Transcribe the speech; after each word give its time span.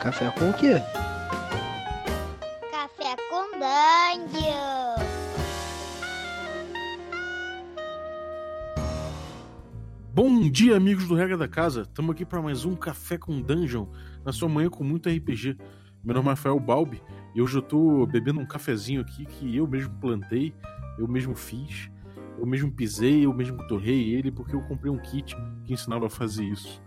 Café 0.00 0.30
com 0.30 0.48
o 0.48 0.54
quê? 0.54 0.80
Café 2.70 3.16
com 3.28 3.50
Dungeon. 3.58 4.94
Bom 10.14 10.48
dia, 10.48 10.74
amigos 10.74 11.06
do 11.06 11.14
Regra 11.14 11.36
da 11.36 11.46
Casa. 11.46 11.82
Estamos 11.82 12.12
aqui 12.12 12.24
para 12.24 12.40
mais 12.40 12.64
um 12.64 12.74
Café 12.74 13.18
com 13.18 13.42
Dungeon, 13.42 13.88
na 14.24 14.32
sua 14.32 14.48
manhã 14.48 14.70
com 14.70 14.82
muito 14.82 15.10
RPG. 15.10 15.58
Meu 16.02 16.14
nome 16.14 16.28
é 16.28 16.30
Rafael 16.30 16.58
Balbi 16.58 17.02
e 17.34 17.42
hoje 17.42 17.58
eu 17.58 17.62
tô 17.62 18.06
bebendo 18.06 18.40
um 18.40 18.46
cafezinho 18.46 19.02
aqui 19.02 19.26
que 19.26 19.54
eu 19.54 19.66
mesmo 19.66 19.92
plantei, 20.00 20.54
eu 20.98 21.06
mesmo 21.06 21.34
fiz, 21.34 21.90
eu 22.38 22.46
mesmo 22.46 22.72
pisei, 22.72 23.26
eu 23.26 23.34
mesmo 23.34 23.68
torrei 23.68 24.14
ele 24.14 24.32
porque 24.32 24.56
eu 24.56 24.62
comprei 24.62 24.90
um 24.90 24.96
kit 24.96 25.36
que 25.62 25.74
ensinava 25.74 26.06
a 26.06 26.10
fazer 26.10 26.44
isso. 26.44 26.82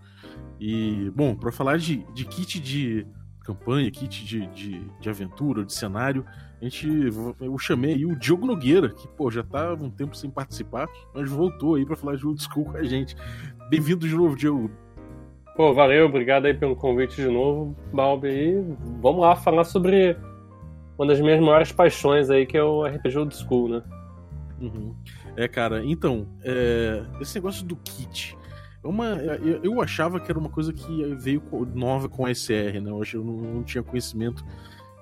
E, 0.66 1.10
bom, 1.10 1.36
para 1.36 1.52
falar 1.52 1.76
de, 1.76 1.98
de 2.14 2.24
kit 2.24 2.58
de 2.58 3.06
campanha, 3.44 3.90
kit 3.90 4.24
de, 4.24 4.46
de, 4.46 4.80
de 4.98 5.10
aventura, 5.10 5.62
de 5.62 5.74
cenário, 5.74 6.24
a 6.58 6.64
gente, 6.64 6.88
eu 7.38 7.58
chamei 7.58 7.92
aí 7.92 8.06
o 8.06 8.16
Diogo 8.16 8.46
Nogueira, 8.46 8.88
que 8.88 9.06
pô, 9.06 9.30
já 9.30 9.42
tava 9.42 9.84
um 9.84 9.90
tempo 9.90 10.16
sem 10.16 10.30
participar, 10.30 10.88
mas 11.14 11.30
voltou 11.30 11.74
aí 11.74 11.84
para 11.84 11.96
falar 11.96 12.16
de 12.16 12.26
old 12.26 12.42
school 12.42 12.64
com 12.64 12.78
a 12.78 12.82
gente. 12.82 13.14
Bem-vindo 13.68 14.08
de 14.08 14.14
novo, 14.14 14.34
Diogo. 14.34 14.70
Pô, 15.54 15.74
valeu, 15.74 16.06
obrigado 16.06 16.46
aí 16.46 16.54
pelo 16.54 16.74
convite 16.74 17.16
de 17.16 17.28
novo, 17.28 17.76
Balbi. 17.92 18.28
E 18.28 18.76
vamos 19.02 19.20
lá 19.20 19.36
falar 19.36 19.64
sobre 19.64 20.16
uma 20.96 21.06
das 21.06 21.20
minhas 21.20 21.40
maiores 21.40 21.72
paixões 21.72 22.30
aí, 22.30 22.46
que 22.46 22.56
é 22.56 22.64
o 22.64 22.86
RPG 22.86 23.18
Old 23.18 23.36
School, 23.36 23.68
né? 23.68 23.82
Uhum. 24.62 24.94
É, 25.36 25.46
cara, 25.46 25.84
então, 25.84 26.26
é, 26.42 27.04
esse 27.20 27.34
negócio 27.34 27.66
do 27.66 27.76
kit. 27.76 28.34
É 28.84 28.88
uma, 28.88 29.06
eu, 29.14 29.60
eu, 29.64 29.80
achava 29.80 30.20
que 30.20 30.30
era 30.30 30.38
uma 30.38 30.50
coisa 30.50 30.70
que 30.72 31.14
veio 31.14 31.42
nova 31.74 32.06
com 32.06 32.26
a 32.26 32.34
SR, 32.34 32.80
né? 32.82 32.90
Eu, 32.90 33.02
eu 33.14 33.24
não, 33.24 33.36
não 33.54 33.62
tinha 33.62 33.82
conhecimento 33.82 34.44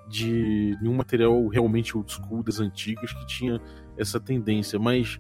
de 0.09 0.77
nenhum 0.81 0.95
material 0.95 1.49
realmente 1.49 1.97
old 1.97 2.13
school 2.13 2.43
das 2.43 2.61
antigas 2.61 3.13
que 3.13 3.27
tinha 3.27 3.61
essa 3.97 4.21
tendência, 4.21 4.79
mas 4.79 5.19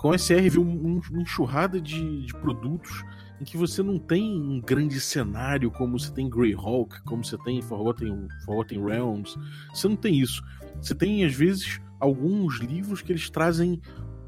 com 0.00 0.10
a 0.10 0.18
SR 0.18 0.48
veio 0.50 0.62
um, 0.62 1.00
uma 1.10 1.22
enxurrada 1.22 1.80
de, 1.80 2.24
de, 2.24 2.34
produtos 2.34 3.04
em 3.40 3.44
que 3.44 3.56
você 3.56 3.82
não 3.82 3.98
tem 3.98 4.22
um 4.40 4.60
grande 4.60 4.98
cenário 4.98 5.70
como 5.70 5.98
você 5.98 6.12
tem 6.12 6.28
Greyhawk, 6.28 7.02
como 7.02 7.24
você 7.24 7.38
tem 7.38 7.62
Forgotten, 7.62 8.26
Forgotten 8.44 8.84
Realms. 8.84 9.36
Você 9.72 9.88
não 9.88 9.96
tem 9.96 10.18
isso. 10.18 10.42
Você 10.80 10.94
tem, 10.94 11.24
às 11.24 11.34
vezes, 11.34 11.80
alguns 12.00 12.60
livros 12.60 13.02
que 13.02 13.12
eles 13.12 13.28
trazem 13.30 13.80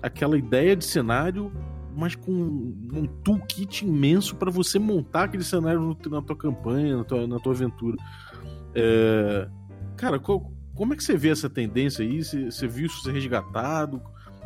aquela 0.03 0.37
ideia 0.37 0.77
de 0.77 0.85
cenário, 0.85 1.51
mas 1.95 2.15
com 2.15 2.33
um 2.33 3.07
toolkit 3.23 3.85
imenso 3.85 4.37
para 4.37 4.51
você 4.51 4.79
montar 4.79 5.25
aquele 5.25 5.45
cenário 5.45 5.97
na 6.11 6.23
tua 6.23 6.37
campanha, 6.37 6.97
na 6.99 7.05
tua, 7.05 7.27
na 7.27 7.39
tua 7.39 7.53
aventura. 7.53 7.97
É... 8.75 9.49
Cara, 9.97 10.19
qual, 10.19 10.51
como 10.75 10.95
é 10.95 10.97
que 10.97 11.05
você 11.05 11.17
vê 11.17 11.31
essa 11.31 11.51
tendência 11.51 12.05
aí? 12.05 12.23
Você, 12.23 12.51
você 12.51 12.67
viu 12.67 12.87
isso 12.87 13.03
ser 13.03 13.13
resgatado? 13.13 14.01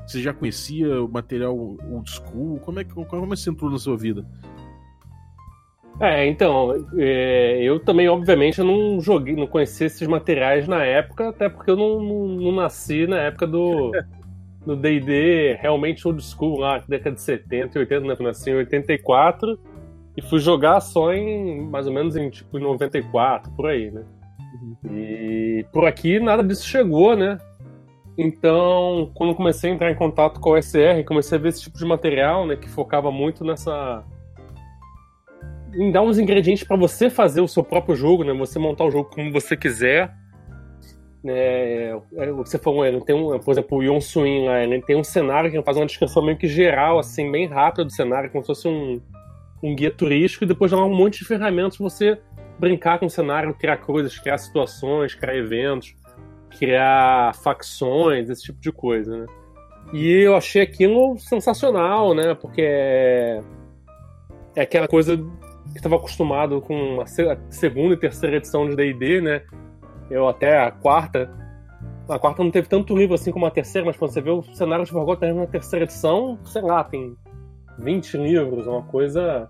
Você 0.07 0.23
já 0.23 0.33
conhecia 0.33 1.03
o 1.03 1.09
material 1.09 1.57
old 1.57 2.11
school? 2.11 2.61
Como 2.61 2.81
é 2.81 2.85
que 2.85 2.93
como 2.93 3.05
é 3.05 3.37
que 3.37 3.43
você 3.43 3.51
entrou 3.51 3.71
na 3.71 3.79
sua 3.79 3.97
vida? 3.97 4.25
É, 5.99 6.27
então, 6.27 6.75
é, 6.99 7.63
eu 7.63 7.81
também, 7.81 8.07
obviamente, 8.07 8.59
eu 8.59 8.67
não 8.67 9.01
joguei, 9.01 9.35
não 9.35 9.47
conhecia 9.47 9.87
esses 9.87 10.07
materiais 10.07 10.69
na 10.69 10.85
época, 10.85 11.31
até 11.31 11.49
porque 11.49 11.71
eu 11.71 11.77
não, 11.77 12.03
não, 12.03 12.29
não 12.29 12.53
nasci 12.53 13.07
na 13.07 13.19
época 13.19 13.47
do 13.47 13.93
do 14.67 14.77
D&D 14.77 15.57
realmente 15.61 16.07
old 16.07 16.23
school, 16.23 16.59
lá, 16.59 16.83
década 16.87 17.15
de 17.15 17.23
70 17.23 17.79
e 17.79 17.81
80, 17.81 18.07
né? 18.07 18.17
Nasci 18.21 18.51
em 18.51 18.57
84 18.57 19.59
e 20.17 20.23
fui 20.23 20.41
jogar 20.41 20.81
só 20.81 21.13
em, 21.13 21.61
mais 21.63 21.87
ou 21.87 21.93
menos, 21.93 22.17
em 22.17 22.29
tipo 22.29 22.59
94, 22.59 23.51
por 23.53 23.67
aí, 23.67 23.91
né? 23.91 24.03
E 24.91 25.65
por 25.73 25.87
aqui 25.87 26.19
nada 26.19 26.43
disso 26.43 26.67
chegou, 26.67 27.17
né? 27.17 27.39
Então, 28.19 29.11
quando 29.15 29.35
comecei 29.35 29.71
a 29.71 29.75
entrar 29.75 29.91
em 29.91 29.95
contato 29.95 30.41
com 30.41 30.51
o 30.51 30.57
SR, 30.61 31.05
comecei 31.07 31.39
a 31.39 31.41
ver 31.41 31.51
esse 31.51 31.63
tipo 31.63 31.79
de 31.79 31.85
material, 31.85 32.47
né, 32.47 32.57
que 32.57 32.69
focava 32.69 33.11
muito 33.11 33.45
nessa 33.45 34.03
em 35.75 35.93
dar 35.93 36.01
uns 36.01 36.19
ingredientes 36.19 36.65
para 36.65 36.77
você 36.77 37.11
fazer 37.11 37.43
o 37.43 37.49
seu 37.49 37.63
próprio 37.63 37.95
jogo, 37.95 38.25
né? 38.25 38.33
Você 38.33 38.59
montar 38.59 38.85
o 38.85 38.91
jogo 38.91 39.11
como 39.11 39.31
você 39.31 39.55
quiser. 39.55 40.11
É, 41.29 41.99
é, 42.17 42.33
você 42.33 42.59
falou, 42.59 42.85
ele 42.85 43.01
tem 43.01 43.15
um, 43.15 43.39
por 43.39 43.53
exemplo, 43.53 43.79
o 43.79 43.83
Yon 43.83 44.01
Swin 44.01 44.47
lá, 44.47 44.63
ele 44.63 44.83
tem 44.83 44.97
um 44.97 45.05
cenário 45.05 45.51
que 45.51 45.63
faz 45.63 45.77
uma 45.77 45.87
descrição 45.87 46.25
meio 46.25 46.37
que 46.37 46.47
geral, 46.47 46.99
assim, 46.99 47.31
bem 47.31 47.47
rápida 47.47 47.85
do 47.85 47.93
cenário, 47.93 48.31
como 48.31 48.43
se 48.43 48.49
fosse 48.49 48.69
um, 48.69 49.01
um 49.63 49.75
guia 49.75 49.91
turístico, 49.91 50.45
e 50.45 50.47
depois 50.47 50.71
dá 50.71 50.79
um 50.79 50.95
monte 50.95 51.21
de 51.21 51.25
ferramentas 51.25 51.77
pra 51.77 51.85
você 51.85 52.19
brincar 52.59 52.99
com 52.99 53.07
o 53.07 53.11
cenário, 53.11 53.55
criar 53.55 53.79
coisas, 53.79 54.19
criar 54.19 54.39
situações, 54.39 55.15
criar 55.15 55.37
eventos, 55.37 55.95
criar 56.59 57.35
facções, 57.35 58.31
esse 58.31 58.45
tipo 58.45 58.61
de 58.61 58.73
coisa, 58.73 59.17
né? 59.19 59.27
E 59.93 60.11
eu 60.23 60.35
achei 60.35 60.63
aquilo 60.63 61.17
sensacional, 61.19 62.15
né? 62.15 62.35
Porque 62.35 62.63
é, 62.63 63.41
é 64.57 64.63
aquela 64.63 64.89
coisa 64.89 65.17
que 65.17 65.77
estava 65.77 65.97
acostumado 65.97 66.61
com 66.61 67.01
a 67.01 67.07
segunda 67.51 67.95
e 67.95 67.97
terceira 67.97 68.37
edição 68.37 68.69
de 68.69 68.75
D&D, 68.75 69.21
né? 69.21 69.43
Eu 70.11 70.29
até 70.29 70.59
a 70.59 70.71
quarta, 70.71 71.31
a 72.09 72.19
quarta 72.19 72.43
não 72.43 72.51
teve 72.51 72.69
tanto 72.69 72.97
livro 72.97 73.15
assim 73.15 73.33
como 73.33 73.47
a 73.47 73.51
terceira, 73.51 73.87
mas 73.87 73.97
quando 73.97 74.13
você 74.13 74.21
vê 74.21 74.31
o 74.31 74.43
cenário 74.43 74.85
de 74.85 74.91
Forgotten 74.91 75.35
na 75.35 75.47
terceira 75.47 75.85
edição, 75.85 76.39
sei 76.45 76.63
lá, 76.63 76.85
tem 76.85 77.17
20 77.79 78.17
livros, 78.17 78.67
uma 78.67 78.83
coisa 78.83 79.49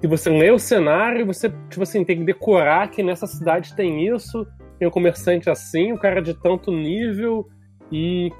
que 0.00 0.06
você 0.06 0.28
lê 0.30 0.50
o 0.50 0.58
cenário 0.58 1.20
e 1.20 1.24
você, 1.24 1.48
tipo 1.70 1.82
assim, 1.82 2.04
tem 2.04 2.18
que 2.18 2.24
decorar 2.24 2.90
que 2.90 3.02
nessa 3.02 3.26
cidade 3.26 3.74
tem 3.74 4.08
isso, 4.08 4.46
tem 4.78 4.88
um 4.88 4.90
comerciante 4.90 5.48
assim, 5.48 5.92
o 5.92 5.94
um 5.94 5.98
cara 5.98 6.20
de 6.20 6.34
tanto 6.34 6.72
nível, 6.72 7.48
e 7.92 8.32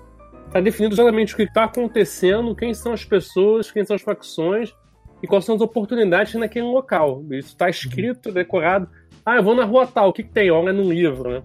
tá 0.50 0.60
definido 0.60 0.94
exatamente 0.94 1.34
o 1.34 1.36
que 1.36 1.44
está 1.44 1.64
acontecendo, 1.64 2.56
quem 2.56 2.74
são 2.74 2.92
as 2.92 3.04
pessoas, 3.04 3.70
quem 3.70 3.84
são 3.84 3.94
as 3.94 4.02
facções 4.02 4.74
e 5.22 5.26
quais 5.26 5.44
são 5.44 5.54
as 5.54 5.60
oportunidades 5.60 6.34
naquele 6.34 6.66
local. 6.66 7.22
Isso 7.30 7.48
está 7.48 7.68
escrito, 7.68 8.32
decorado. 8.32 8.88
Ah, 9.24 9.36
eu 9.36 9.42
vou 9.42 9.54
na 9.54 9.64
rua 9.64 9.86
tal, 9.86 10.08
o 10.08 10.12
que, 10.12 10.22
que 10.22 10.32
tem? 10.32 10.50
Olha 10.50 10.72
no 10.72 10.82
livro, 10.82 11.30
né? 11.30 11.42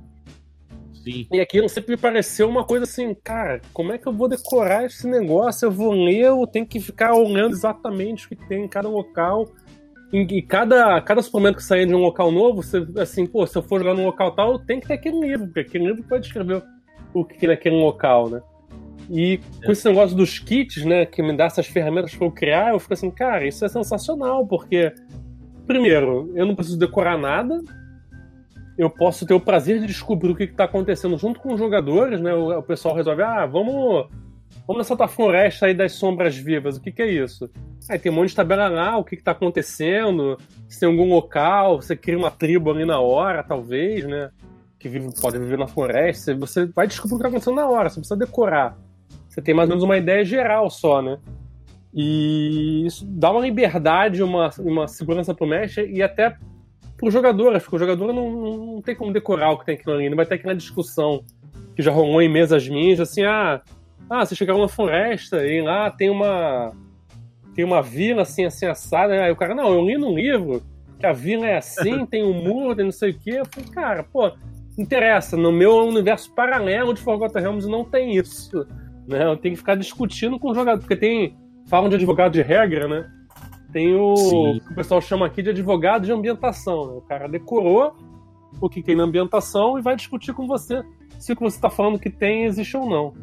Sim. 0.94 1.28
E 1.32 1.40
aquilo 1.40 1.70
sempre 1.70 1.92
me 1.92 1.98
pareceu 1.98 2.50
uma 2.50 2.66
coisa 2.66 2.84
assim, 2.84 3.14
cara, 3.14 3.62
como 3.72 3.94
é 3.94 3.98
que 3.98 4.08
eu 4.08 4.14
vou 4.14 4.28
decorar 4.28 4.86
esse 4.86 5.08
negócio? 5.08 5.66
Eu 5.66 5.72
vou 5.72 5.92
ler, 5.92 6.26
eu 6.26 6.46
tenho 6.48 6.66
que 6.66 6.80
ficar 6.80 7.14
olhando 7.14 7.54
exatamente 7.54 8.26
o 8.26 8.30
que 8.30 8.36
tem 8.36 8.66
em 8.66 8.68
cada 8.68 8.90
local. 8.90 9.48
E 10.12 10.42
cada, 10.42 11.02
cada 11.02 11.22
suplemento 11.22 11.58
que 11.58 11.64
sair 11.64 11.86
de 11.86 11.94
um 11.94 12.00
local 12.00 12.32
novo, 12.32 12.64
você, 12.64 12.86
assim, 12.98 13.26
pô, 13.26 13.46
se 13.46 13.58
eu 13.58 13.62
for 13.62 13.80
jogar 13.80 13.94
num 13.94 14.06
local 14.06 14.32
tal, 14.32 14.58
tem 14.58 14.80
que 14.80 14.88
ter 14.88 14.94
aquele 14.94 15.20
livro, 15.20 15.48
porque 15.48 15.60
aquele 15.62 15.88
livro 15.88 16.04
pode 16.04 16.24
descrever 16.24 16.64
o 17.14 17.26
que 17.26 17.38
tem 17.38 17.50
naquele 17.50 17.76
local, 17.76 18.30
né? 18.30 18.42
E 19.10 19.40
com 19.64 19.72
esse 19.72 19.88
negócio 19.88 20.16
dos 20.16 20.40
kits, 20.40 20.84
né, 20.86 21.06
que 21.06 21.22
me 21.22 21.36
dá 21.36 21.46
essas 21.46 21.68
ferramentas 21.68 22.14
para 22.14 22.28
eu 22.28 22.32
criar, 22.32 22.74
eu 22.74 22.80
fico 22.80 22.94
assim, 22.94 23.10
cara, 23.10 23.48
isso 23.48 23.64
é 23.64 23.70
sensacional, 23.70 24.46
porque, 24.46 24.94
primeiro, 25.68 26.32
eu 26.34 26.46
não 26.46 26.56
preciso 26.56 26.80
decorar 26.80 27.18
nada, 27.18 27.62
eu 28.78 28.90
posso 28.90 29.26
ter 29.26 29.34
o 29.34 29.40
prazer 29.40 29.80
de 29.80 29.88
descobrir 29.88 30.32
o 30.32 30.36
que 30.36 30.46
está 30.46 30.64
acontecendo 30.64 31.18
junto 31.18 31.40
com 31.40 31.54
os 31.54 31.60
jogadores, 31.60 32.22
né? 32.22 32.34
O, 32.34 32.58
o 32.58 32.64
pessoal 32.64 32.96
resolve, 32.96 33.22
ah, 33.22 33.46
vamos 33.46 34.08
Vamos 34.68 34.82
nessa 34.82 34.98
tua 34.98 35.08
floresta 35.08 35.66
aí 35.66 35.74
das 35.74 35.94
sombras 35.94 36.36
vivas, 36.36 36.76
o 36.76 36.82
que, 36.82 36.92
que 36.92 37.02
é 37.02 37.10
isso? 37.10 37.50
Aí 37.90 37.98
tem 37.98 38.12
um 38.12 38.16
monte 38.16 38.30
de 38.30 38.36
tabela 38.36 38.68
lá, 38.68 38.98
o 38.98 39.04
que, 39.04 39.16
que 39.16 39.24
tá 39.24 39.32
acontecendo, 39.32 40.38
se 40.68 40.82
tem 40.82 40.90
algum 40.90 41.10
local, 41.10 41.82
você 41.82 41.96
cria 41.96 42.18
uma 42.18 42.30
tribo 42.30 42.72
ali 42.72 42.84
na 42.84 43.00
hora, 43.00 43.42
talvez, 43.44 44.06
né? 44.06 44.30
Que 44.78 44.90
vive, 44.90 45.10
pode 45.22 45.40
viver 45.40 45.58
na 45.58 45.68
floresta, 45.68 46.36
você 46.36 46.66
vai 46.66 46.86
descobrir 46.86 47.16
o 47.16 47.18
que 47.18 47.24
tá 47.24 47.30
acontecendo 47.30 47.56
na 47.56 47.68
hora, 47.68 47.90
você 47.90 48.02
precisa 48.02 48.20
decorar. 48.20 48.78
Você 49.30 49.42
tem 49.42 49.54
mais 49.54 49.70
ou 49.70 49.76
menos 49.76 49.86
uma 49.86 49.98
ideia 49.98 50.26
geral 50.26 50.70
só, 50.70 51.02
né? 51.02 51.18
E 51.94 52.86
isso 52.86 53.06
dá 53.06 53.32
uma 53.32 53.42
liberdade, 53.42 54.22
uma, 54.22 54.50
uma 54.60 54.88
segurança 54.88 55.34
pro 55.34 55.48
mestre 55.48 55.92
e 55.92 56.04
até 56.04 56.38
pro 56.98 57.12
jogador, 57.12 57.56
acho 57.56 57.70
que 57.70 57.76
o 57.76 57.80
jogador 57.80 58.12
não, 58.12 58.32
não 58.32 58.82
tem 58.82 58.96
como 58.96 59.14
decorar 59.14 59.52
o 59.52 59.60
que 59.60 59.66
tem 59.66 59.76
aquilo 59.76 59.96
ali, 59.96 60.10
não 60.10 60.18
vai 60.18 60.26
ter 60.26 60.36
aquela 60.36 60.56
discussão 60.56 61.24
que 61.76 61.82
já 61.82 61.92
rolou 61.92 62.22
em 62.22 62.30
mesas 62.30 62.68
minhas, 62.68 63.00
assim, 63.00 63.24
ah, 63.24 63.62
ah, 64.10 64.26
você 64.26 64.36
chegar 64.36 64.54
numa 64.54 64.70
floresta 64.70 65.46
e 65.46 65.62
lá 65.62 65.92
tem 65.92 66.10
uma. 66.10 66.72
Tem 67.54 67.66
uma 67.66 67.82
vila 67.82 68.22
assim, 68.22 68.46
assim, 68.46 68.66
assada. 68.66 69.14
Aí 69.14 69.32
o 69.32 69.36
cara, 69.36 69.56
não, 69.56 69.74
eu 69.74 69.86
li 69.86 69.98
num 69.98 70.16
livro 70.16 70.64
que 71.00 71.06
a 71.06 71.12
vila 71.12 71.46
é 71.46 71.58
assim, 71.58 72.06
tem 72.08 72.24
um 72.24 72.34
muro, 72.34 72.76
tem 72.76 72.86
não 72.86 72.92
sei 72.92 73.12
o 73.12 73.20
quê. 73.20 73.32
Eu 73.40 73.46
falei, 73.46 73.70
cara, 73.70 74.04
pô, 74.04 74.32
interessa. 74.78 75.36
No 75.36 75.52
meu 75.52 75.76
universo 75.78 76.34
paralelo 76.34 76.94
de 76.94 77.02
Forgotten 77.02 77.42
Realms 77.42 77.68
não 77.68 77.84
tem 77.84 78.16
isso. 78.16 78.66
Né? 79.08 79.24
Eu 79.24 79.38
tenho 79.38 79.56
que 79.56 79.60
ficar 79.60 79.76
discutindo 79.76 80.40
com 80.40 80.52
o 80.52 80.56
jogador, 80.56 80.80
porque 80.80 80.96
tem. 80.96 81.36
Falam 81.68 81.90
de 81.90 81.96
advogado 81.96 82.34
de 82.34 82.42
regra, 82.42 82.88
né? 82.88 83.12
Tem 83.72 83.94
o, 83.94 84.14
o 84.14 84.60
que 84.60 84.72
o 84.72 84.76
pessoal 84.76 85.02
chama 85.02 85.26
aqui 85.26 85.44
de 85.44 85.50
advogado 85.50 86.06
de 86.06 86.12
ambientação. 86.12 86.88
Né? 86.88 86.94
O 86.94 87.02
cara 87.02 87.28
decorou 87.28 87.96
o 88.60 88.70
que 88.70 88.82
tem 88.82 88.96
na 88.96 89.04
ambientação 89.04 89.78
e 89.78 89.82
vai 89.82 89.96
discutir 89.96 90.34
com 90.34 90.48
você 90.48 90.82
se 91.20 91.34
o 91.34 91.36
que 91.36 91.44
você 91.44 91.58
está 91.58 91.70
falando 91.70 92.00
que 92.00 92.10
tem 92.10 92.46
existe 92.46 92.76
ou 92.78 92.90
não. 92.90 93.14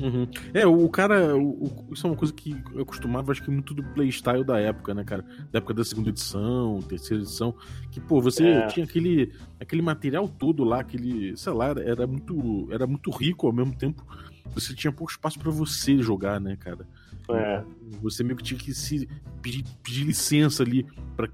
Uhum. 0.00 0.26
É, 0.52 0.66
o 0.66 0.88
cara. 0.88 1.36
O, 1.36 1.66
o, 1.66 1.92
isso 1.92 2.06
é 2.06 2.10
uma 2.10 2.16
coisa 2.16 2.34
que 2.34 2.56
eu 2.74 2.84
costumava, 2.84 3.30
acho 3.30 3.42
que 3.42 3.50
muito 3.50 3.72
do 3.72 3.82
playstyle 3.82 4.44
da 4.44 4.58
época, 4.58 4.92
né, 4.92 5.04
cara? 5.04 5.24
Da 5.52 5.58
época 5.58 5.74
da 5.74 5.84
segunda 5.84 6.08
edição, 6.08 6.80
terceira 6.88 7.22
edição. 7.22 7.54
Que, 7.92 8.00
pô, 8.00 8.20
você 8.20 8.44
é. 8.44 8.66
tinha 8.66 8.84
aquele, 8.84 9.32
aquele 9.60 9.82
material 9.82 10.28
todo 10.28 10.64
lá, 10.64 10.80
aquele. 10.80 11.36
Sei 11.36 11.52
lá, 11.52 11.68
era 11.68 12.06
muito, 12.06 12.68
era 12.72 12.86
muito 12.86 13.10
rico 13.10 13.46
ao 13.46 13.52
mesmo 13.52 13.76
tempo. 13.76 14.04
Você 14.52 14.74
tinha 14.74 14.92
pouco 14.92 15.12
espaço 15.12 15.38
para 15.38 15.50
você 15.50 15.98
jogar, 15.98 16.40
né, 16.40 16.56
cara? 16.56 16.86
É. 17.30 17.64
Você 18.02 18.22
meio 18.22 18.36
que 18.36 18.42
tinha 18.42 18.58
que 18.58 18.74
se 18.74 19.08
pedir, 19.40 19.64
pedir 19.82 20.04
licença 20.04 20.62
ali 20.62 20.86
para 21.16 21.28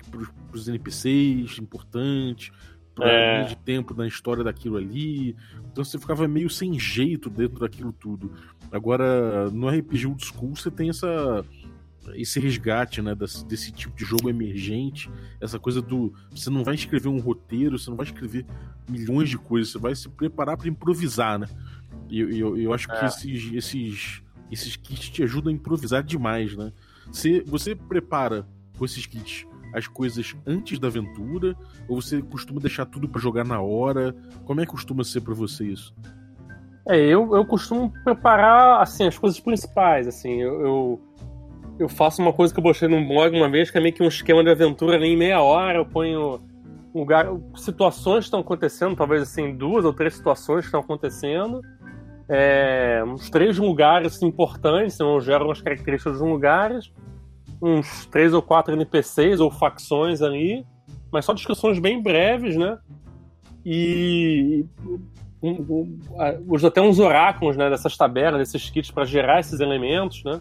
os 0.53 0.69
NPCs 0.69 1.59
importantes, 1.59 2.53
pra 2.95 3.09
é. 3.11 3.45
de 3.45 3.57
tempo 3.57 3.95
na 3.95 4.07
história 4.07 4.45
daquilo 4.45 4.77
ali. 4.77 5.35
Então 5.71 5.85
você 5.85 5.99
ficava 5.99 6.27
meio 6.29 6.51
sem 6.51 6.79
jeito 6.79 7.29
dentro 7.31 7.61
daquilo 7.61 7.93
tudo. 7.93 8.33
Agora, 8.71 9.51
no 9.51 9.69
RPG 9.69 10.07
Old 10.07 10.25
School, 10.25 10.55
você 10.55 10.71
tem 10.71 10.91
essa 10.91 11.45
esse 12.15 12.41
resgate, 12.41 13.03
né, 13.03 13.15
desse, 13.15 13.45
desse, 13.45 13.71
tipo 13.71 13.95
de 13.95 14.05
jogo 14.05 14.29
emergente, 14.29 15.09
essa 15.41 15.59
coisa 15.59 15.83
do 15.83 16.13
você 16.31 16.51
não 16.51 16.65
vai 16.65 16.75
escrever 16.75 17.09
um 17.09 17.21
roteiro, 17.21 17.79
você 17.79 17.91
não 17.91 17.97
vai 17.97 18.07
escrever 18.07 18.47
milhões 18.89 19.29
de 19.29 19.39
coisas, 19.39 19.73
você 19.73 19.79
vai 19.79 19.95
se 19.95 20.09
preparar 20.09 20.57
para 20.57 20.69
improvisar, 20.69 21.39
né? 21.39 21.47
E 22.09 22.21
eu, 22.21 22.57
eu, 22.57 22.73
acho 22.73 22.91
é. 22.91 22.99
que 22.99 23.05
esses, 23.05 23.53
esses 23.53 24.23
esses 24.51 24.77
kits 24.77 25.09
te 25.09 25.23
ajudam 25.23 25.53
a 25.53 25.55
improvisar 25.55 26.03
demais, 26.03 26.57
né? 26.57 26.73
Você, 27.07 27.43
você 27.47 27.75
prepara 27.75 28.47
com 28.79 28.85
esses 28.85 29.07
kits 29.07 29.47
as 29.73 29.87
coisas 29.87 30.35
antes 30.47 30.79
da 30.79 30.89
aventura 30.89 31.57
ou 31.89 32.01
você 32.01 32.21
costuma 32.21 32.61
deixar 32.61 32.87
tudo 32.87 33.09
para 33.09 33.21
jogar 33.21 33.45
na 33.45 33.61
hora? 33.61 34.15
Como 34.45 34.61
é 34.61 34.67
que 34.67 34.73
costuma 34.73 35.05
ser 35.05 35.21
para 35.21 35.35
você 35.35 35.65
isso? 35.65 35.95
É, 36.89 36.99
eu, 36.99 37.35
eu 37.37 37.45
costumo 37.45 37.93
preparar 38.03 38.81
assim 38.83 39.07
as 39.07 39.17
coisas 39.17 39.39
principais, 39.39 40.09
assim, 40.09 40.41
eu, 40.41 40.61
eu, 40.61 41.01
eu 41.79 41.89
faço 41.89 42.21
uma 42.21 42.33
coisa 42.33 42.53
que 42.53 42.59
eu 42.59 42.65
postei 42.65 42.89
num 42.89 43.07
blog 43.07 43.37
uma 43.37 43.49
vez 43.49 43.71
que 43.71 43.79
é 43.79 43.81
meio 43.81 43.95
que 43.95 44.03
um 44.03 44.09
esquema 44.09 44.43
de 44.43 44.51
aventura 44.51 44.99
nem 44.99 45.13
em 45.13 45.17
meia 45.17 45.41
hora, 45.41 45.79
eu 45.79 45.87
ponho 45.87 46.41
lugar, 46.93 47.27
situações 47.55 48.21
que 48.21 48.25
estão 48.25 48.41
acontecendo, 48.41 48.97
talvez 48.97 49.23
assim 49.23 49.55
duas 49.55 49.85
ou 49.85 49.93
três 49.93 50.15
situações 50.15 50.61
que 50.61 50.67
estão 50.67 50.81
acontecendo 50.81 51.61
é, 52.33 53.03
uns 53.05 53.29
três 53.29 53.59
lugares 53.59 54.23
importantes, 54.23 54.97
não 55.01 55.21
geram 55.21 55.51
as 55.51 55.61
características 55.61 56.21
dos 56.21 56.23
lugares, 56.23 56.93
uns 57.61 58.07
três 58.07 58.33
ou 58.33 58.41
quatro 58.41 58.73
NPCs 58.73 59.41
ou 59.41 59.51
facções 59.51 60.23
ali, 60.23 60.65
mas 61.11 61.25
só 61.25 61.35
descrições 61.35 61.81
bem 61.81 62.01
breves, 62.01 62.57
né? 62.57 62.79
E 63.67 64.65
um, 65.43 65.51
um, 65.51 65.99
uso 66.47 66.69
até 66.69 66.81
uns 66.81 67.01
oráculos 67.01 67.57
né, 67.57 67.69
dessas 67.69 67.97
tabelas, 67.97 68.39
desses 68.39 68.71
kits 68.71 68.93
para 68.93 69.05
gerar 69.05 69.41
esses 69.41 69.59
elementos, 69.59 70.23
né? 70.23 70.41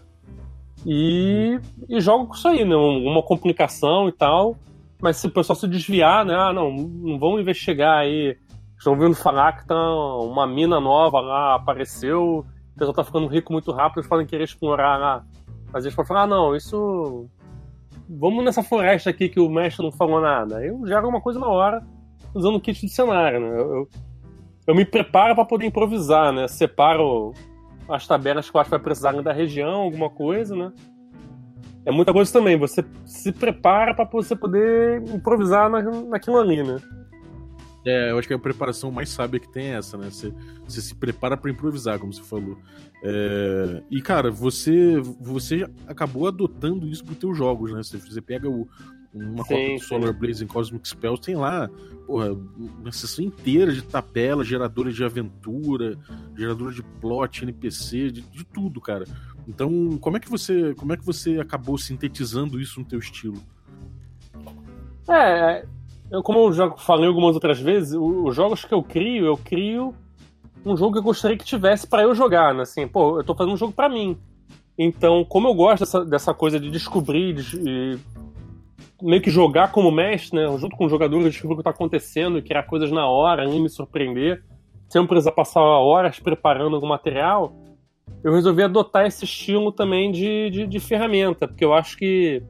E, 0.86 1.58
e 1.88 2.00
jogo 2.00 2.28
com 2.28 2.34
isso 2.34 2.46
aí, 2.46 2.64
né? 2.64 2.76
Uma 2.76 3.20
complicação 3.20 4.08
e 4.08 4.12
tal. 4.12 4.56
Mas 5.02 5.16
se 5.16 5.26
o 5.26 5.30
pessoal 5.30 5.56
se 5.56 5.66
desviar, 5.66 6.24
né? 6.24 6.36
Ah, 6.36 6.52
não, 6.52 6.70
não 6.70 7.18
vão 7.18 7.40
investigar 7.40 7.98
aí 7.98 8.36
Estão 8.80 8.94
ouvindo 8.94 9.14
falar 9.14 9.58
que 9.58 9.66
tá 9.66 9.76
uma 10.20 10.46
mina 10.46 10.80
nova 10.80 11.20
lá 11.20 11.54
apareceu, 11.54 12.38
o 12.38 12.78
pessoal 12.78 12.94
tá 12.94 13.04
ficando 13.04 13.26
rico 13.26 13.52
muito 13.52 13.70
rápido, 13.72 13.98
eles 13.98 14.08
podem 14.08 14.26
querer 14.26 14.44
explorar 14.44 14.96
lá. 14.96 15.22
Mas 15.70 15.84
eles 15.84 15.94
podem 15.94 16.08
falar, 16.08 16.22
ah, 16.22 16.26
não, 16.26 16.56
isso. 16.56 17.28
Vamos 18.08 18.42
nessa 18.42 18.62
floresta 18.62 19.10
aqui 19.10 19.28
que 19.28 19.38
o 19.38 19.50
mestre 19.50 19.84
não 19.84 19.92
falou 19.92 20.18
nada. 20.18 20.64
Eu 20.64 20.80
gero 20.86 21.06
uma 21.06 21.20
coisa 21.20 21.38
na 21.38 21.46
hora, 21.46 21.86
usando 22.34 22.54
o 22.54 22.60
kit 22.60 22.80
de 22.80 22.90
cenário, 22.90 23.38
né? 23.38 23.48
Eu, 23.48 23.74
eu, 23.74 23.88
eu 24.68 24.74
me 24.74 24.86
preparo 24.86 25.34
para 25.34 25.44
poder 25.44 25.66
improvisar, 25.66 26.32
né? 26.32 26.48
Separo 26.48 27.34
as 27.86 28.06
tabelas 28.06 28.48
que 28.48 28.56
eu 28.56 28.62
acho 28.62 28.70
que 28.70 28.76
vai 28.76 28.82
precisar 28.82 29.12
da 29.20 29.32
região, 29.32 29.82
alguma 29.82 30.08
coisa, 30.08 30.56
né? 30.56 30.72
É 31.84 31.92
muita 31.92 32.14
coisa 32.14 32.32
também. 32.32 32.56
Você 32.56 32.82
se 33.04 33.30
prepara 33.30 33.94
para 33.94 34.06
você 34.06 34.34
poder 34.34 35.02
improvisar 35.02 35.68
na, 35.68 35.82
naquilo 35.82 36.38
ali, 36.38 36.62
né? 36.62 36.78
É, 37.84 38.10
eu 38.10 38.18
acho 38.18 38.28
que 38.28 38.34
a 38.34 38.38
preparação 38.38 38.90
mais 38.90 39.08
sábia 39.08 39.40
que 39.40 39.48
tem 39.48 39.68
é 39.68 39.78
essa, 39.78 39.96
né? 39.96 40.10
Você, 40.10 40.32
você 40.64 40.82
se 40.82 40.94
prepara 40.94 41.36
para 41.36 41.50
improvisar, 41.50 41.98
como 41.98 42.12
você 42.12 42.22
falou. 42.22 42.58
É... 43.02 43.82
E, 43.90 44.02
cara, 44.02 44.30
você 44.30 45.00
você 45.18 45.66
acabou 45.86 46.28
adotando 46.28 46.86
isso 46.86 47.02
para 47.04 47.12
os 47.12 47.18
teus 47.18 47.36
jogos, 47.36 47.72
né? 47.72 47.82
Você, 47.82 47.96
você 47.96 48.20
pega 48.20 48.48
o, 48.48 48.68
uma 49.14 49.44
sim, 49.44 49.54
cópia 49.54 49.74
do 49.74 49.82
Solar 49.82 50.12
Blaze 50.12 50.44
em 50.44 50.46
Cosmic 50.46 50.86
Spells, 50.86 51.22
tem 51.22 51.36
lá 51.36 51.70
porra, 52.06 52.32
uma 52.32 52.92
sessão 52.92 53.24
inteira 53.24 53.72
de 53.72 53.82
tabela, 53.82 54.44
geradora 54.44 54.92
de 54.92 55.02
aventura, 55.02 55.96
geradora 56.36 56.74
de 56.74 56.82
plot, 56.82 57.44
NPC, 57.44 58.10
de, 58.10 58.20
de 58.20 58.44
tudo, 58.44 58.80
cara. 58.80 59.04
Então, 59.48 59.96
como 59.98 60.16
é 60.16 60.20
que 60.20 60.28
você 60.28 60.74
como 60.74 60.92
é 60.92 60.96
que 60.96 61.04
você 61.04 61.38
acabou 61.38 61.78
sintetizando 61.78 62.60
isso 62.60 62.78
no 62.78 62.86
teu 62.86 62.98
estilo? 62.98 63.42
É, 65.08 65.66
eu, 66.10 66.22
como 66.22 66.40
eu 66.40 66.52
já 66.52 66.70
falei 66.72 67.06
algumas 67.06 67.34
outras 67.34 67.60
vezes, 67.60 67.94
os 67.94 68.34
jogos 68.34 68.64
que 68.64 68.74
eu 68.74 68.82
crio, 68.82 69.26
eu 69.26 69.36
crio 69.36 69.94
um 70.64 70.76
jogo 70.76 70.92
que 70.92 70.98
eu 70.98 71.02
gostaria 71.02 71.36
que 71.36 71.44
tivesse 71.44 71.86
para 71.86 72.02
eu 72.02 72.14
jogar, 72.14 72.54
né? 72.54 72.62
Assim, 72.62 72.86
pô, 72.86 73.18
eu 73.18 73.24
tô 73.24 73.34
fazendo 73.34 73.54
um 73.54 73.56
jogo 73.56 73.72
para 73.72 73.88
mim. 73.88 74.18
Então, 74.76 75.24
como 75.24 75.48
eu 75.48 75.54
gosto 75.54 75.80
dessa, 75.80 76.04
dessa 76.04 76.34
coisa 76.34 76.58
de 76.58 76.70
descobrir, 76.70 77.34
de, 77.34 77.98
meio 79.00 79.22
que 79.22 79.30
jogar 79.30 79.72
como 79.72 79.90
mestre, 79.90 80.38
né? 80.38 80.58
Junto 80.58 80.76
com 80.76 80.86
o 80.86 80.88
jogador, 80.88 81.22
descobrir 81.22 81.54
o 81.54 81.56
que 81.58 81.64
tá 81.64 81.70
acontecendo 81.70 82.38
e 82.38 82.42
criar 82.42 82.64
coisas 82.64 82.90
na 82.90 83.06
hora, 83.06 83.46
nem 83.46 83.62
me 83.62 83.70
surpreender, 83.70 84.42
sem 84.88 85.06
precisar 85.06 85.32
passar 85.32 85.60
horas 85.60 86.18
preparando 86.18 86.74
algum 86.74 86.88
material, 86.88 87.54
eu 88.22 88.34
resolvi 88.34 88.62
adotar 88.62 89.06
esse 89.06 89.24
estilo 89.24 89.72
também 89.72 90.10
de, 90.10 90.50
de, 90.50 90.66
de 90.66 90.80
ferramenta, 90.80 91.46
porque 91.46 91.64
eu 91.64 91.72
acho 91.72 91.96
que. 91.96 92.42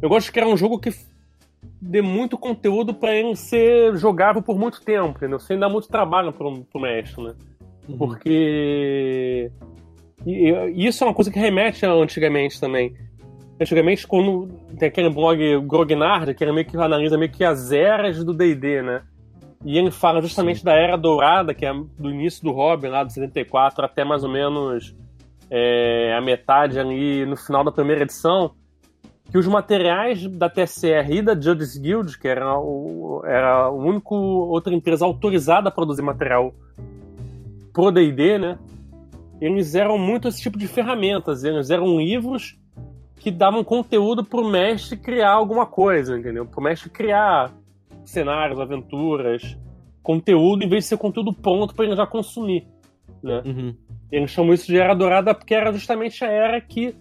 Eu 0.00 0.08
gosto 0.08 0.26
de 0.26 0.32
criar 0.32 0.46
um 0.46 0.56
jogo 0.56 0.78
que 0.78 0.90
dê 1.80 2.02
muito 2.02 2.38
conteúdo 2.38 2.94
para 2.94 3.14
ele 3.14 3.34
ser 3.36 3.96
jogável 3.96 4.42
por 4.42 4.58
muito 4.58 4.80
tempo, 4.82 5.16
entendeu? 5.16 5.38
Sem 5.38 5.58
dar 5.58 5.68
muito 5.68 5.88
trabalho 5.88 6.32
pro, 6.32 6.64
pro 6.64 6.80
mestre, 6.80 7.22
né? 7.22 7.34
Uhum. 7.88 7.98
Porque. 7.98 9.50
E, 10.24 10.50
e 10.74 10.86
isso 10.86 11.02
é 11.02 11.06
uma 11.06 11.14
coisa 11.14 11.30
que 11.30 11.38
remete 11.38 11.84
a 11.84 11.92
antigamente 11.92 12.60
também. 12.60 12.94
Antigamente, 13.60 14.06
quando 14.06 14.48
tem 14.78 14.88
aquele 14.88 15.10
blog 15.10 15.60
Grognard, 15.66 16.34
que 16.34 16.42
era 16.42 16.52
meio 16.52 16.66
que 16.66 16.76
analisa 16.76 17.18
meio 17.18 17.30
que 17.30 17.44
as 17.44 17.72
eras 17.72 18.24
do 18.24 18.32
DD, 18.32 18.82
né? 18.82 19.02
E 19.64 19.78
ele 19.78 19.90
fala 19.90 20.20
justamente 20.20 20.60
Sim. 20.60 20.64
da 20.64 20.74
era 20.74 20.96
dourada, 20.96 21.54
que 21.54 21.64
é 21.64 21.72
do 21.72 22.10
início 22.10 22.42
do 22.42 22.50
Robin, 22.50 22.88
lá 22.88 23.04
de 23.04 23.12
74, 23.12 23.84
até 23.84 24.04
mais 24.04 24.24
ou 24.24 24.30
menos 24.30 24.96
é, 25.48 26.14
a 26.16 26.20
metade 26.20 26.80
ali 26.80 27.24
no 27.24 27.36
final 27.36 27.62
da 27.62 27.70
primeira 27.70 28.02
edição 28.02 28.52
que 29.32 29.38
os 29.38 29.46
materiais 29.46 30.26
da 30.26 30.50
TSR 30.50 31.10
e 31.10 31.22
da 31.22 31.34
Judas 31.34 31.74
Guild, 31.78 32.18
que 32.18 32.28
era 32.28 32.54
o, 32.58 33.22
era 33.24 33.70
o 33.70 33.78
único 33.78 34.14
outra 34.14 34.74
empresa 34.74 35.06
autorizada 35.06 35.70
a 35.70 35.72
produzir 35.72 36.02
material 36.02 36.54
pro 37.72 37.90
D&D, 37.90 38.38
né? 38.38 38.58
Eles 39.40 39.74
eram 39.74 39.96
muito 39.96 40.28
esse 40.28 40.42
tipo 40.42 40.58
de 40.58 40.68
ferramentas. 40.68 41.44
Eles 41.44 41.70
eram 41.70 41.98
livros 41.98 42.58
que 43.16 43.30
davam 43.30 43.64
conteúdo 43.64 44.22
pro 44.22 44.46
mestre 44.46 44.98
criar 44.98 45.30
alguma 45.30 45.64
coisa, 45.64 46.18
entendeu? 46.18 46.44
Pro 46.44 46.62
mestre 46.62 46.90
criar 46.90 47.50
cenários, 48.04 48.60
aventuras, 48.60 49.56
conteúdo, 50.02 50.62
em 50.62 50.68
vez 50.68 50.84
de 50.84 50.88
ser 50.90 50.98
conteúdo 50.98 51.32
pronto 51.32 51.74
para 51.74 51.86
ele 51.86 51.96
já 51.96 52.06
consumir, 52.06 52.66
né? 53.22 53.42
Uhum. 53.46 53.74
Eles 54.10 54.30
chamam 54.30 54.52
isso 54.52 54.66
de 54.66 54.76
Era 54.76 54.94
Dourada 54.94 55.34
porque 55.34 55.54
era 55.54 55.72
justamente 55.72 56.22
a 56.22 56.28
era 56.28 56.60
que 56.60 56.94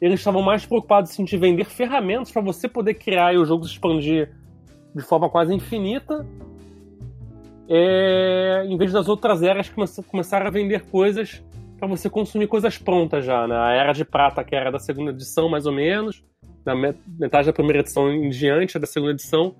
eles 0.00 0.20
estavam 0.20 0.42
mais 0.42 0.64
preocupados 0.64 1.16
em 1.18 1.24
te 1.24 1.36
vender 1.36 1.64
ferramentas 1.64 2.30
para 2.30 2.42
você 2.42 2.68
poder 2.68 2.94
criar 2.94 3.34
e 3.34 3.38
o 3.38 3.44
jogo 3.44 3.64
se 3.64 3.72
expandir 3.72 4.30
de 4.94 5.02
forma 5.02 5.28
quase 5.28 5.54
infinita, 5.54 6.26
é, 7.68 8.64
em 8.66 8.76
vez 8.76 8.92
das 8.92 9.08
outras 9.08 9.42
eras 9.42 9.68
que 9.68 10.02
começaram 10.02 10.46
a 10.46 10.50
vender 10.50 10.86
coisas 10.86 11.42
para 11.78 11.86
você 11.86 12.10
consumir 12.10 12.48
coisas 12.48 12.76
prontas 12.76 13.24
já. 13.24 13.46
Né? 13.46 13.56
A 13.56 13.70
Era 13.72 13.92
de 13.92 14.04
Prata, 14.04 14.42
que 14.42 14.54
era 14.54 14.70
da 14.72 14.78
segunda 14.78 15.12
edição, 15.12 15.48
mais 15.48 15.66
ou 15.66 15.72
menos, 15.72 16.24
da 16.64 16.74
metade 16.74 17.46
da 17.46 17.52
primeira 17.52 17.80
edição 17.80 18.10
em 18.10 18.28
diante, 18.28 18.78
da 18.78 18.86
segunda 18.86 19.12
edição, 19.12 19.54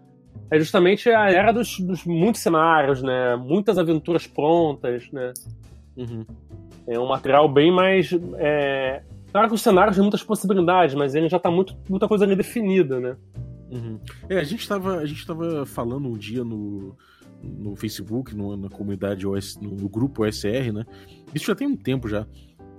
é 0.50 0.58
justamente 0.58 1.08
a 1.08 1.30
era 1.30 1.52
dos, 1.52 1.78
dos 1.78 2.04
muitos 2.04 2.40
cenários, 2.40 3.02
né? 3.02 3.36
muitas 3.36 3.78
aventuras 3.78 4.26
prontas. 4.26 5.10
Né? 5.12 5.32
Uhum. 5.96 6.26
É 6.86 6.98
um 6.98 7.06
material 7.06 7.48
bem 7.48 7.72
mais 7.72 8.10
é, 8.38 9.02
Claro 9.32 9.48
que 9.48 9.54
os 9.54 9.62
cenários 9.62 9.96
têm 9.96 10.02
muitas 10.02 10.22
possibilidades, 10.22 10.94
mas 10.94 11.14
ele 11.14 11.28
já 11.28 11.38
tá 11.38 11.50
muito, 11.50 11.76
muita 11.88 12.08
coisa 12.08 12.24
ali 12.24 12.34
definida, 12.34 12.98
né? 12.98 13.16
Uhum. 13.70 14.00
É, 14.28 14.38
a 14.38 14.44
gente 14.44 14.68
tava, 14.68 14.96
a 14.96 15.06
gente 15.06 15.24
tava 15.24 15.64
falando 15.64 16.08
um 16.08 16.18
dia 16.18 16.42
no, 16.42 16.96
no 17.42 17.76
Facebook, 17.76 18.34
no, 18.34 18.56
na 18.56 18.68
comunidade 18.68 19.26
OS, 19.26 19.56
no, 19.60 19.70
no, 19.70 19.88
grupo 19.88 20.24
OSR, 20.24 20.72
né? 20.72 20.84
Isso 21.32 21.46
já 21.46 21.54
tem 21.54 21.68
um 21.68 21.76
tempo 21.76 22.08
já. 22.08 22.26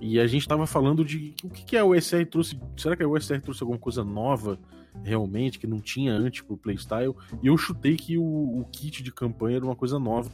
E 0.00 0.20
a 0.20 0.26
gente 0.26 0.46
tava 0.46 0.66
falando 0.66 1.04
de 1.04 1.34
o 1.42 1.48
que, 1.48 1.64
que 1.64 1.76
a 1.76 1.84
OSR 1.84 2.26
trouxe. 2.26 2.60
Será 2.76 2.96
que 2.96 3.02
a 3.02 3.08
OSR 3.08 3.40
trouxe 3.40 3.62
alguma 3.62 3.78
coisa 3.78 4.04
nova 4.04 4.58
realmente 5.02 5.58
que 5.58 5.66
não 5.66 5.80
tinha 5.80 6.12
antes 6.12 6.42
pro 6.42 6.56
Playstyle? 6.56 7.14
E 7.42 7.46
eu 7.46 7.56
chutei 7.56 7.96
que 7.96 8.18
o, 8.18 8.22
o 8.60 8.66
kit 8.70 9.02
de 9.02 9.12
campanha 9.12 9.56
era 9.56 9.64
uma 9.64 9.76
coisa 9.76 9.98
nova, 9.98 10.30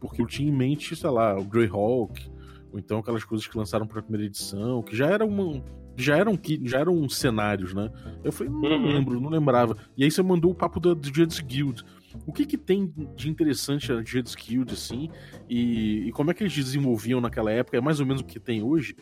porque 0.00 0.20
eu 0.20 0.26
tinha 0.26 0.48
em 0.48 0.52
mente, 0.52 0.96
sei 0.96 1.10
lá, 1.10 1.38
o 1.38 1.44
Greyhawk, 1.44 2.30
Ou 2.72 2.78
então 2.78 2.98
aquelas 2.98 3.24
coisas 3.24 3.46
que 3.46 3.56
lançaram 3.56 3.86
para 3.86 4.00
a 4.00 4.02
primeira 4.02 4.26
edição, 4.26 4.82
que 4.82 4.96
já 4.96 5.06
eram 5.06 5.28
uma, 5.28 5.62
já 5.96 6.16
eram 6.16 6.38
já 6.62 6.78
eram 6.78 7.08
cenários, 7.08 7.74
né? 7.74 7.90
Eu 8.22 8.32
falei, 8.32 8.52
não 8.52 8.60
uhum. 8.60 8.86
lembro, 8.86 9.20
não 9.20 9.30
lembrava. 9.30 9.76
E 9.96 10.04
aí 10.04 10.10
você 10.10 10.22
mandou 10.22 10.50
o 10.50 10.54
papo 10.54 10.80
do, 10.80 10.94
do 10.94 11.14
Judges 11.14 11.40
Guild. 11.40 11.82
O 12.26 12.32
que 12.32 12.44
que 12.44 12.56
tem 12.56 12.92
de 13.14 13.28
interessante 13.28 13.92
a 13.92 13.96
Judges 13.96 14.34
Guild, 14.34 14.72
assim? 14.72 15.08
E, 15.48 16.08
e 16.08 16.12
como 16.12 16.30
é 16.30 16.34
que 16.34 16.42
eles 16.42 16.54
desenvolviam 16.54 17.20
naquela 17.20 17.52
época? 17.52 17.76
É 17.76 17.80
mais 17.80 18.00
ou 18.00 18.06
menos 18.06 18.22
o 18.22 18.24
que 18.24 18.40
tem 18.40 18.62
hoje? 18.62 18.96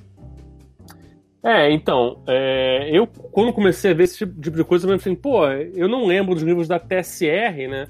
É, 1.42 1.70
então, 1.70 2.22
é, 2.26 2.90
eu 2.92 3.06
quando 3.06 3.52
comecei 3.52 3.92
a 3.92 3.94
ver 3.94 4.04
esse 4.04 4.18
tipo 4.18 4.40
de 4.40 4.64
coisa, 4.64 4.86
eu 4.86 4.96
pensei, 4.96 5.14
pô, 5.14 5.46
eu 5.48 5.88
não 5.88 6.04
lembro 6.04 6.34
dos 6.34 6.42
livros 6.42 6.66
da 6.66 6.78
TSR, 6.78 7.68
né? 7.68 7.88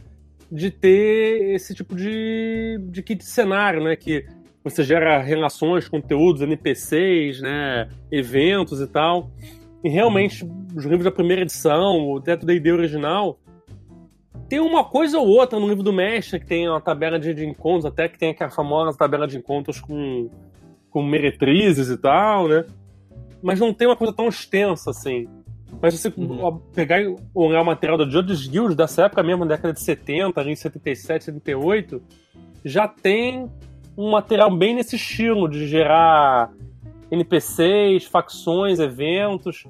De 0.51 0.71
ter 0.71 1.55
esse 1.55 1.75
tipo 1.75 1.97
de, 1.97 2.79
de 2.91 3.03
kit 3.03 3.19
de 3.19 3.25
cenário, 3.25 3.83
né? 3.83 3.97
Que 3.97 4.27
você 4.63 4.83
gera 4.83 5.21
relações, 5.21 5.89
conteúdos, 5.89 6.43
NPCs, 6.43 7.41
né? 7.41 7.89
Eventos 8.11 8.81
e 8.81 8.87
tal. 8.87 9.31
E 9.83 9.89
realmente, 9.89 10.45
os 10.75 10.85
livros 10.85 11.05
da 11.05 11.13
primeira 11.13 11.43
edição, 11.43 12.11
o 12.11 12.21
Teto 12.21 12.45
da 12.45 12.53
ideia 12.53 12.75
original, 12.75 13.39
tem 14.49 14.61
uma 14.61 14.85
coisa 14.85 15.19
ou 15.19 15.29
outra 15.29 15.59
no 15.61 15.69
livro 15.69 15.83
do 15.83 15.93
mestre, 15.93 16.41
que 16.41 16.47
tem 16.47 16.69
uma 16.69 16.81
tabela 16.81 17.19
de, 17.19 17.33
de 17.33 17.47
encontros, 17.47 17.87
até 17.87 18.09
que 18.09 18.19
tem 18.19 18.31
aquela 18.31 18.51
famosa 18.51 18.97
tabela 18.97 19.27
de 19.27 19.37
encontros 19.37 19.81
com, 19.81 20.29
com 20.91 21.03
meretrizes 21.03 21.89
e 21.89 21.97
tal, 21.97 22.49
né? 22.49 22.65
mas 23.43 23.61
não 23.61 23.73
tem 23.73 23.87
uma 23.87 23.97
coisa 23.97 24.13
tão 24.13 24.29
extensa 24.29 24.91
assim. 24.91 25.29
Mas 25.81 25.95
se 25.95 26.11
você 26.11 26.21
uhum. 26.21 26.59
pegar 26.75 27.01
e 27.01 27.15
olhar 27.35 27.61
o 27.61 27.65
material 27.65 27.99
do 27.99 28.11
Judges 28.11 28.47
Guild 28.47 28.75
dessa 28.75 29.05
época 29.05 29.23
mesmo, 29.23 29.47
década 29.47 29.73
de 29.73 29.81
70, 29.81 30.41
ali 30.41 30.53
em 30.53 30.57
77, 30.57 31.25
78, 31.25 32.03
já 32.65 32.89
tem 32.89 33.51
um 33.99 34.13
material 34.13 34.49
bem 34.49 34.77
nesse 34.77 34.95
estilo, 34.95 35.49
de 35.49 35.67
gerar 35.67 36.53
NPCs, 37.11 38.05
facções, 38.05 38.79
eventos. 38.79 39.65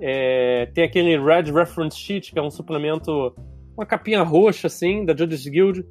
É, 0.00 0.66
tem 0.72 0.84
aquele 0.84 1.18
Red 1.18 1.50
Reference 1.52 1.98
Sheet, 1.98 2.32
que 2.32 2.38
é 2.38 2.42
um 2.42 2.50
suplemento, 2.50 3.34
uma 3.76 3.84
capinha 3.84 4.22
roxa, 4.22 4.68
assim, 4.68 5.04
da 5.04 5.16
Judges 5.16 5.48
Guild, 5.48 5.84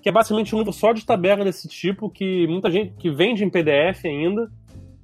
que 0.00 0.08
é 0.08 0.12
basicamente 0.12 0.54
um 0.54 0.58
livro 0.58 0.72
só 0.72 0.92
de 0.92 1.04
tabela 1.04 1.44
desse 1.44 1.66
tipo, 1.66 2.08
que 2.08 2.46
muita 2.46 2.70
gente 2.70 2.94
que 2.94 3.10
vende 3.10 3.42
em 3.42 3.50
PDF 3.50 4.04
ainda, 4.04 4.48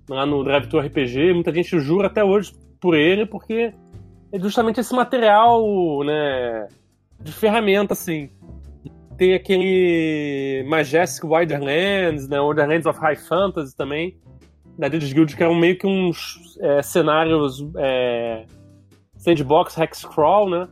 lá 0.09 0.25
no 0.25 0.45
Drive 0.45 0.69
Tour 0.69 0.87
RPG, 0.87 1.35
muita 1.35 1.53
gente 1.53 1.77
jura 1.81 2.07
até 2.07 2.23
hoje 2.23 2.53
por 2.81 2.95
ele, 2.95 3.27
porque 3.27 3.75
é 4.31 4.39
justamente 4.39 4.79
esse 4.79 4.95
material, 4.95 6.05
né, 6.05 6.69
de 7.21 7.33
ferramenta, 7.33 7.95
assim. 7.95 8.31
Tem 9.23 9.35
aquele 9.35 10.65
Majestic 10.67 11.23
Wonderlands, 11.23 12.27
né, 12.29 12.41
Wonderlands 12.41 12.87
of 12.87 12.99
High 12.99 13.15
Fantasy 13.15 13.77
também, 13.77 14.17
da 14.77 14.89
Dead 14.89 15.15
Guild, 15.15 15.37
que 15.37 15.43
eram 15.45 15.55
meio 15.55 15.79
que 15.79 15.87
uns 15.87 16.59
é, 16.61 16.83
cenários 16.83 17.65
é, 17.77 18.47
sandbox 19.17 19.79
hexcrawl, 19.79 20.51
né, 20.51 20.67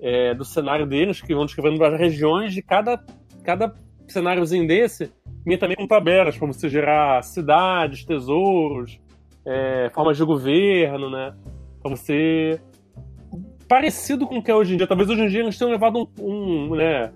é, 0.00 0.32
do 0.32 0.42
cenário 0.42 0.86
deles, 0.86 1.20
que 1.20 1.34
vão 1.34 1.44
descrevendo 1.44 1.76
várias 1.76 2.00
regiões 2.00 2.54
de 2.54 2.62
cada, 2.62 2.98
cada 3.44 3.74
cenáriozinho 4.08 4.66
desse 4.66 5.12
vinha 5.44 5.58
também 5.58 5.76
com 5.76 5.86
tabelas 5.86 6.38
para 6.38 6.46
você 6.46 6.66
gerar 6.66 7.22
cidades, 7.22 8.06
tesouros, 8.06 8.98
é, 9.44 9.90
formas 9.92 10.16
de 10.16 10.24
governo, 10.24 11.10
né? 11.10 11.34
Para 11.82 11.90
você 11.94 12.58
parecido 13.68 14.26
com 14.26 14.38
o 14.38 14.42
que 14.42 14.50
é 14.50 14.54
hoje 14.54 14.72
em 14.72 14.76
dia. 14.78 14.86
Talvez 14.86 15.10
hoje 15.10 15.20
em 15.20 15.28
dia 15.28 15.40
eles 15.40 15.58
tenham 15.58 15.70
levado 15.70 16.08
um, 16.18 16.72
um, 16.72 16.74
né, 16.74 17.12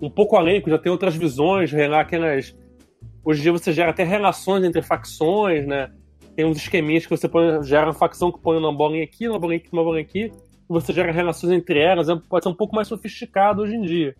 um 0.00 0.10
pouco 0.10 0.36
além, 0.36 0.60
que 0.60 0.70
já 0.70 0.78
tem 0.78 0.90
outras 0.90 1.16
visões, 1.16 1.72
aquelas. 1.74 2.56
Hoje 3.24 3.40
em 3.40 3.42
dia 3.42 3.52
você 3.52 3.72
gera 3.72 3.90
até 3.90 4.04
relações 4.04 4.64
entre 4.64 4.82
facções, 4.82 5.66
né? 5.66 5.90
Tem 6.36 6.44
uns 6.44 6.58
esqueminhas 6.58 7.06
que 7.06 7.16
você 7.16 7.28
põe, 7.28 7.62
gera 7.62 7.86
uma 7.86 7.94
facção 7.94 8.30
que 8.30 8.40
põe 8.40 8.58
uma 8.58 8.72
bolinha 8.72 9.04
aqui, 9.04 9.28
uma 9.28 9.38
bolinha 9.38 9.58
aqui, 9.58 9.68
uma 9.72 9.84
bolinha 9.84 10.02
aqui, 10.02 10.24
e 10.24 10.32
você 10.68 10.92
gera 10.92 11.12
relações 11.12 11.52
entre 11.52 11.78
elas. 11.78 12.08
É, 12.08 12.16
pode 12.28 12.44
ser 12.44 12.50
um 12.50 12.54
pouco 12.54 12.74
mais 12.74 12.88
sofisticado 12.88 13.62
hoje 13.62 13.76
em 13.76 13.82
dia. 13.82 14.14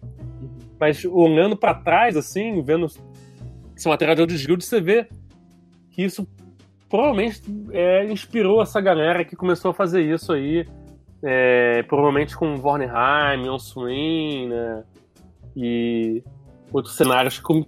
Mas 0.78 1.04
olhando 1.04 1.56
para 1.56 1.74
trás, 1.74 2.16
assim, 2.16 2.62
vendo 2.62 2.86
esse 3.76 3.88
material 3.88 4.14
de 4.14 4.22
Audio 4.22 4.60
você 4.60 4.80
vê 4.80 5.08
que 5.90 6.02
isso 6.02 6.26
provavelmente 6.88 7.42
é, 7.72 8.04
inspirou 8.10 8.62
essa 8.62 8.80
galera 8.80 9.24
que 9.24 9.34
começou 9.34 9.72
a 9.72 9.74
fazer 9.74 10.02
isso 10.02 10.32
aí. 10.32 10.66
É, 11.22 11.82
provavelmente 11.84 12.36
com 12.36 12.56
Vornheim, 12.56 13.48
On 13.48 13.58
Swing, 13.58 14.48
né? 14.48 14.84
E 15.56 16.22
outros 16.72 16.96
cenários 16.96 17.38
que 17.38 17.66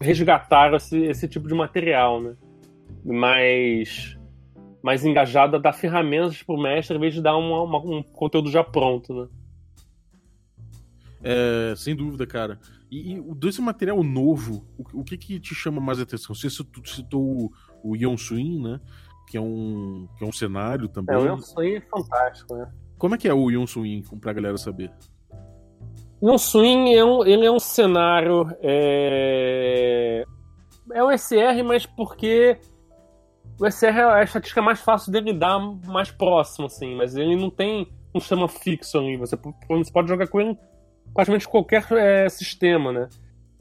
resgataram 0.00 0.76
esse, 0.76 0.98
esse 0.98 1.28
tipo 1.28 1.48
de 1.48 1.54
material, 1.54 2.20
né? 2.20 2.36
Mais, 3.04 4.18
mais 4.82 5.04
engajado 5.04 5.56
a 5.56 5.58
dar 5.58 5.72
ferramentas 5.72 6.42
pro 6.42 6.60
mestre 6.60 6.96
em 6.96 7.00
vez 7.00 7.14
de 7.14 7.22
dar 7.22 7.36
uma, 7.36 7.62
uma, 7.62 7.78
um 7.78 8.02
conteúdo 8.02 8.50
já 8.50 8.62
pronto, 8.62 9.14
né? 9.14 9.28
É, 11.22 11.74
sem 11.76 11.94
dúvida, 11.94 12.26
cara. 12.26 12.58
E, 12.90 13.14
e 13.14 13.34
desse 13.34 13.60
material 13.60 14.02
novo, 14.02 14.64
o, 14.76 15.00
o, 15.00 15.04
que 15.04 15.16
que 15.16 15.38
te 15.38 15.54
chama 15.54 15.80
mais 15.80 16.00
atenção? 16.00 16.34
Você 16.34 16.48
citou 16.50 17.22
o, 17.22 17.52
o 17.84 17.96
Yon 17.96 18.16
Swing, 18.16 18.62
né? 18.62 18.80
Que 19.28 19.36
é 19.36 19.40
um, 19.40 20.08
que 20.16 20.24
é 20.24 20.26
um 20.26 20.32
cenário 20.32 20.88
também. 20.88 21.14
É, 21.14 21.18
o 21.18 21.26
Yon 21.26 21.38
Swing 21.38 21.76
é 21.76 21.80
fantástico, 21.80 22.54
né? 22.54 22.72
Como 22.98 23.14
é 23.14 23.18
que 23.18 23.28
é 23.28 23.34
o 23.34 23.50
Yon 23.50 23.66
Swing, 23.66 24.02
pra 24.18 24.32
galera 24.32 24.58
saber? 24.58 24.90
Yon 26.22 26.36
Swing 26.36 26.94
é 26.94 27.04
um, 27.04 27.24
ele 27.24 27.46
é 27.46 27.50
um 27.50 27.58
cenário. 27.58 28.46
É, 28.62 30.24
é 30.92 31.04
um 31.04 31.16
SR, 31.16 31.64
mas 31.64 31.86
porque 31.86 32.58
o 33.58 33.70
SR 33.70 33.86
é 33.86 34.04
a 34.04 34.22
estatística 34.22 34.60
mais 34.60 34.80
fácil 34.80 35.12
dele 35.12 35.32
dar 35.32 35.58
mais 35.58 36.10
próximo, 36.10 36.66
assim, 36.66 36.94
mas 36.94 37.16
ele 37.16 37.36
não 37.36 37.50
tem 37.50 37.88
um 38.14 38.20
sistema 38.20 38.48
fixo 38.48 38.98
ali. 38.98 39.16
Você, 39.16 39.36
você 39.68 39.92
pode 39.92 40.08
jogar 40.08 40.26
com 40.28 40.40
ele 40.40 40.58
praticamente 41.14 41.48
qualquer 41.48 41.84
é, 41.92 42.28
sistema, 42.28 42.92
né? 42.92 43.08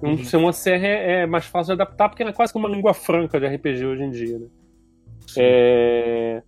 Um 0.01 0.11
uhum. 0.11 0.17
sistema 0.17 0.51
CR 0.53 0.85
é, 0.85 1.21
é, 1.21 1.25
mais 1.25 1.45
fácil 1.45 1.75
de 1.75 1.81
adaptar 1.81 2.09
porque 2.09 2.23
é 2.23 2.31
quase 2.31 2.53
como 2.53 2.65
uma 2.65 2.73
língua 2.73 2.93
franca 2.93 3.39
de 3.39 3.47
RPG 3.47 3.85
hoje 3.85 4.03
em 4.03 4.11
dia, 4.11 4.39
né? 4.39 4.47
É... 5.37 6.43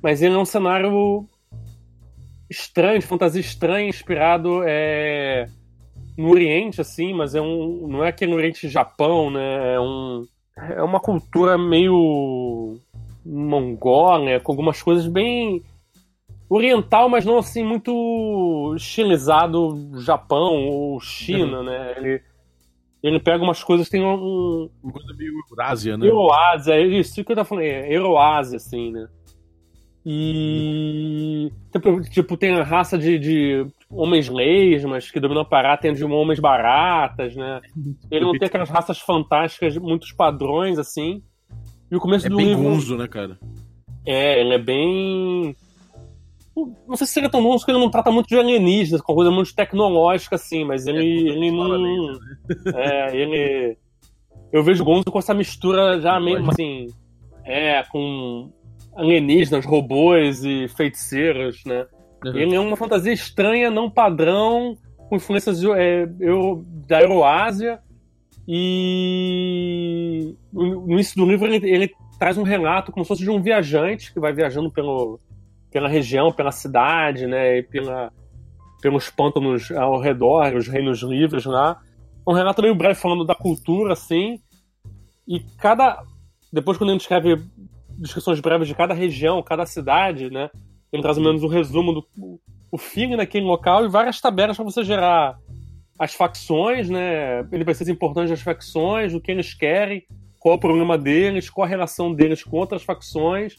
Mas 0.00 0.22
ele 0.22 0.34
é 0.34 0.38
um 0.38 0.44
cenário 0.44 1.26
estranho, 2.52 3.00
de 3.00 3.06
fantasia 3.06 3.40
estranha, 3.40 3.88
inspirado 3.88 4.62
é... 4.64 5.48
no 6.16 6.30
Oriente, 6.30 6.80
assim, 6.80 7.12
mas 7.12 7.34
é 7.34 7.40
um... 7.40 7.88
não 7.88 8.04
é 8.04 8.08
aquele 8.08 8.34
Oriente 8.34 8.68
Japão, 8.68 9.30
né? 9.30 9.74
É, 9.74 9.80
um... 9.80 10.26
é 10.76 10.82
uma 10.82 11.00
cultura 11.00 11.58
meio 11.58 12.78
mongólia, 13.24 14.24
né? 14.24 14.40
com 14.40 14.52
algumas 14.52 14.82
coisas 14.82 15.06
bem 15.06 15.62
oriental, 16.48 17.08
mas 17.08 17.24
não 17.24 17.38
assim 17.38 17.64
muito 17.64 18.74
estilizado 18.76 19.98
Japão 20.00 20.68
ou 20.68 21.00
China, 21.00 21.58
uhum. 21.58 21.64
né? 21.64 21.94
Ele, 21.96 22.22
ele 23.02 23.20
pega 23.20 23.42
umas 23.42 23.64
coisas 23.64 23.88
tem 23.88 24.04
um, 24.04 24.68
uma 24.82 24.92
coisa 24.92 25.14
meio 25.14 25.32
Eurásia, 25.50 25.96
né? 25.96 26.06
Euroásia, 26.06 26.78
isso 26.80 27.24
que 27.24 27.32
eu 27.32 27.36
tava 27.36 27.48
falando, 27.48 27.64
é 27.64 27.90
Euroásia, 27.90 28.56
assim, 28.56 28.92
né? 28.92 29.08
E 30.04 31.50
tipo, 31.70 32.00
tipo 32.02 32.36
tem 32.36 32.54
a 32.54 32.64
raça 32.64 32.98
de, 32.98 33.18
de 33.18 33.66
homens 33.88 34.28
lesmas 34.28 35.10
que 35.10 35.20
dominam 35.20 35.42
a 35.42 35.44
parada, 35.44 35.82
tem 35.82 35.94
de 35.94 36.04
homens 36.04 36.40
baratas, 36.40 37.36
né? 37.36 37.60
Ele 38.10 38.24
não 38.24 38.32
tem 38.32 38.46
aquelas 38.46 38.68
raças 38.68 38.98
fantásticas, 38.98 39.76
muitos 39.76 40.12
padrões, 40.12 40.78
assim. 40.78 41.22
E 41.90 41.96
o 41.96 42.00
começo 42.00 42.26
é 42.26 42.30
do 42.30 42.36
bem 42.36 42.46
livro. 42.46 42.64
Gonzo, 42.64 42.96
né, 42.96 43.06
cara? 43.06 43.38
É, 44.04 44.40
ele 44.40 44.54
é 44.54 44.58
bem 44.58 45.54
não 46.86 46.96
sei 46.96 47.06
se 47.06 47.14
seria 47.14 47.30
tão 47.30 47.42
bom 47.42 47.56
porque 47.56 47.70
ele 47.70 47.78
não 47.78 47.90
trata 47.90 48.10
muito 48.10 48.28
de 48.28 48.38
alienígenas, 48.38 49.00
com 49.00 49.14
coisa 49.14 49.30
muito 49.30 49.54
tecnológica, 49.54 50.36
assim, 50.36 50.64
mas 50.64 50.86
ele, 50.86 50.98
é, 50.98 51.32
ele 51.32 51.50
não. 51.50 51.78
Né? 51.78 52.18
É, 52.74 53.16
ele. 53.16 53.78
Eu 54.52 54.62
vejo 54.62 54.84
Gonzo 54.84 55.04
com 55.04 55.18
essa 55.18 55.32
mistura 55.32 55.98
já 56.00 56.20
mesmo 56.20 56.50
assim. 56.50 56.88
É, 57.44 57.82
com 57.84 58.52
alienígenas, 58.94 59.64
robôs 59.64 60.44
e 60.44 60.68
feiticeiros, 60.68 61.64
né? 61.64 61.86
Uhum. 62.24 62.36
Ele 62.36 62.54
é 62.54 62.60
uma 62.60 62.76
fantasia 62.76 63.12
estranha, 63.12 63.70
não 63.70 63.90
padrão, 63.90 64.76
com 65.08 65.16
influências 65.16 65.62
é, 65.64 66.08
eu, 66.20 66.64
da 66.86 67.00
Euroásia. 67.00 67.80
E 68.46 70.34
no 70.52 70.92
início 70.92 71.16
do 71.16 71.30
livro 71.30 71.46
ele, 71.46 71.64
ele 71.68 71.92
traz 72.18 72.36
um 72.36 72.42
relato 72.42 72.90
como 72.90 73.04
se 73.04 73.08
fosse 73.08 73.22
de 73.22 73.30
um 73.30 73.40
viajante 73.40 74.12
que 74.12 74.20
vai 74.20 74.32
viajando 74.32 74.70
pelo, 74.70 75.20
pela 75.70 75.88
região, 75.88 76.32
pela 76.32 76.50
cidade, 76.50 77.26
né, 77.26 77.58
e 77.58 77.62
pela, 77.62 78.12
pelos 78.80 79.10
pântanos 79.10 79.70
ao 79.70 80.00
redor, 80.00 80.54
os 80.54 80.66
reinos 80.66 81.02
livres 81.02 81.44
lá. 81.44 81.80
Um 82.26 82.32
relato 82.32 82.62
meio 82.62 82.74
breve 82.74 82.94
falando 82.94 83.24
da 83.24 83.34
cultura, 83.34 83.92
assim, 83.92 84.40
e 85.26 85.40
cada... 85.58 86.02
Depois, 86.52 86.76
quando 86.76 86.90
ele 86.90 86.98
escreve 86.98 87.40
descrições 88.02 88.40
breves 88.40 88.68
de 88.68 88.74
cada 88.74 88.92
região, 88.92 89.42
cada 89.42 89.64
cidade, 89.64 90.28
né, 90.30 90.50
ele 90.92 91.02
traz 91.02 91.16
mais 91.16 91.26
ou 91.26 91.32
menos 91.32 91.42
um 91.42 91.48
resumo 91.48 91.92
do 91.92 92.06
o 92.72 92.78
feeling 92.78 93.16
naquele 93.16 93.44
local 93.44 93.84
e 93.84 93.88
várias 93.88 94.18
tabelas 94.18 94.56
para 94.56 94.64
você 94.64 94.82
gerar 94.82 95.38
as 95.98 96.14
facções, 96.14 96.88
né, 96.88 97.40
NPCs 97.52 97.90
importantes 97.90 98.30
das 98.30 98.40
facções, 98.40 99.12
o 99.12 99.20
que 99.20 99.30
eles 99.30 99.52
querem, 99.52 100.06
qual 100.40 100.56
o 100.56 100.58
problema 100.58 100.96
deles, 100.96 101.50
qual 101.50 101.66
a 101.66 101.68
relação 101.68 102.14
deles 102.14 102.42
com 102.42 102.56
outras 102.56 102.82
facções, 102.82 103.56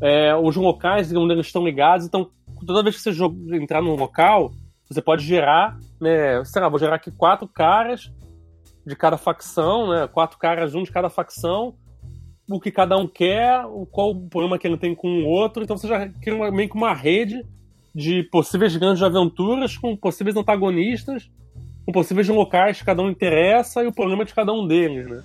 é, 0.00 0.34
os 0.34 0.54
locais 0.54 1.12
onde 1.12 1.34
eles 1.34 1.46
estão 1.46 1.64
ligados. 1.64 2.06
Então, 2.06 2.30
toda 2.64 2.84
vez 2.84 2.96
que 2.96 3.02
você 3.02 3.10
entrar 3.56 3.82
num 3.82 3.96
local, 3.96 4.52
você 4.88 5.02
pode 5.02 5.24
gerar, 5.24 5.76
né, 6.00 6.42
sei 6.44 6.62
lá, 6.62 6.68
vou 6.68 6.78
gerar 6.78 6.94
aqui 6.94 7.10
quatro 7.10 7.48
caras 7.48 8.12
de 8.86 8.94
cada 8.94 9.18
facção, 9.18 9.90
né, 9.90 10.06
quatro 10.06 10.38
caras 10.38 10.74
um 10.74 10.84
de 10.84 10.92
cada 10.92 11.10
facção, 11.10 11.74
o 12.50 12.60
que 12.60 12.70
cada 12.70 12.96
um 12.96 13.06
quer, 13.06 13.62
qual 13.90 14.10
o 14.10 14.28
problema 14.28 14.58
que 14.58 14.66
ele 14.66 14.76
tem 14.76 14.94
com 14.94 15.22
o 15.22 15.26
outro. 15.26 15.62
Então 15.62 15.76
você 15.76 15.86
já 15.86 16.08
cria 16.08 16.34
uma, 16.34 16.50
meio 16.50 16.68
que 16.68 16.76
uma 16.76 16.92
rede 16.92 17.46
de 17.94 18.24
possíveis 18.24 18.76
grandes 18.76 19.02
aventuras 19.02 19.76
com 19.76 19.96
possíveis 19.96 20.36
antagonistas, 20.36 21.30
com 21.86 21.92
possíveis 21.92 22.28
locais 22.28 22.78
que 22.78 22.84
cada 22.84 23.02
um 23.02 23.10
interessa 23.10 23.82
e 23.82 23.86
o 23.86 23.92
problema 23.92 24.24
de 24.24 24.34
cada 24.34 24.52
um 24.52 24.66
deles, 24.66 25.08
né? 25.08 25.22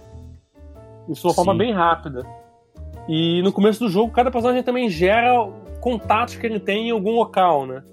Isso 1.10 1.22
de 1.22 1.28
uma 1.28 1.34
Sim. 1.34 1.36
forma 1.36 1.56
bem 1.56 1.74
rápida. 1.74 2.26
E 3.08 3.42
no 3.42 3.52
começo 3.52 3.80
do 3.80 3.90
jogo, 3.90 4.12
cada 4.12 4.32
personagem 4.32 4.64
também 4.64 4.90
gera 4.90 5.48
contatos 5.80 6.36
que 6.36 6.46
ele 6.46 6.60
tem 6.60 6.90
em 6.90 6.92
algum 6.92 7.16
local, 7.16 7.66
né? 7.66 7.84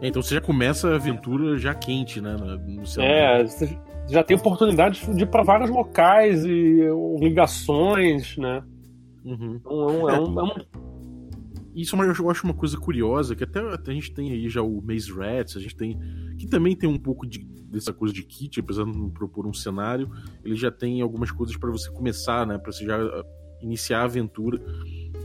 Então 0.00 0.20
você 0.20 0.34
já 0.34 0.40
começa 0.40 0.90
a 0.90 0.96
aventura 0.96 1.56
já 1.58 1.74
quente, 1.74 2.20
né? 2.20 2.34
é, 2.98 3.44
você 3.44 3.78
já 4.08 4.22
tem 4.22 4.36
oportunidade 4.36 5.06
de 5.14 5.22
ir 5.22 5.26
pra 5.26 5.42
vários 5.42 5.70
locais 5.70 6.44
e 6.44 6.88
ligações, 7.18 8.36
né? 8.36 8.62
Uhum. 9.24 9.54
Então, 9.60 9.88
é, 9.88 9.92
um, 9.92 10.10
é, 10.10 10.20
um, 10.20 10.40
é 10.40 10.42
um... 10.42 10.92
Isso 11.74 11.96
é 11.96 12.14
eu 12.18 12.30
acho 12.30 12.44
uma 12.44 12.54
coisa 12.54 12.76
curiosa, 12.76 13.34
que 13.34 13.44
até, 13.44 13.60
a 13.60 13.94
gente 13.94 14.12
tem 14.12 14.30
aí 14.30 14.48
já 14.48 14.60
o 14.60 14.82
Maze 14.82 15.10
Rats, 15.10 15.56
a 15.56 15.60
gente 15.60 15.74
tem. 15.74 15.98
que 16.38 16.46
também 16.46 16.76
tem 16.76 16.88
um 16.88 16.98
pouco 16.98 17.26
de, 17.26 17.38
dessa 17.38 17.92
coisa 17.92 18.12
de 18.12 18.22
kit, 18.22 18.60
apesar 18.60 18.84
de 18.84 18.96
não 18.96 19.08
propor 19.08 19.46
um 19.46 19.54
cenário, 19.54 20.10
ele 20.44 20.54
já 20.54 20.70
tem 20.70 21.00
algumas 21.00 21.30
coisas 21.30 21.56
para 21.56 21.70
você 21.70 21.90
começar, 21.90 22.46
né? 22.46 22.58
Pra 22.58 22.70
você 22.70 22.84
já 22.84 23.00
ah, 23.00 23.24
iniciar 23.62 24.00
a 24.00 24.04
aventura 24.04 24.60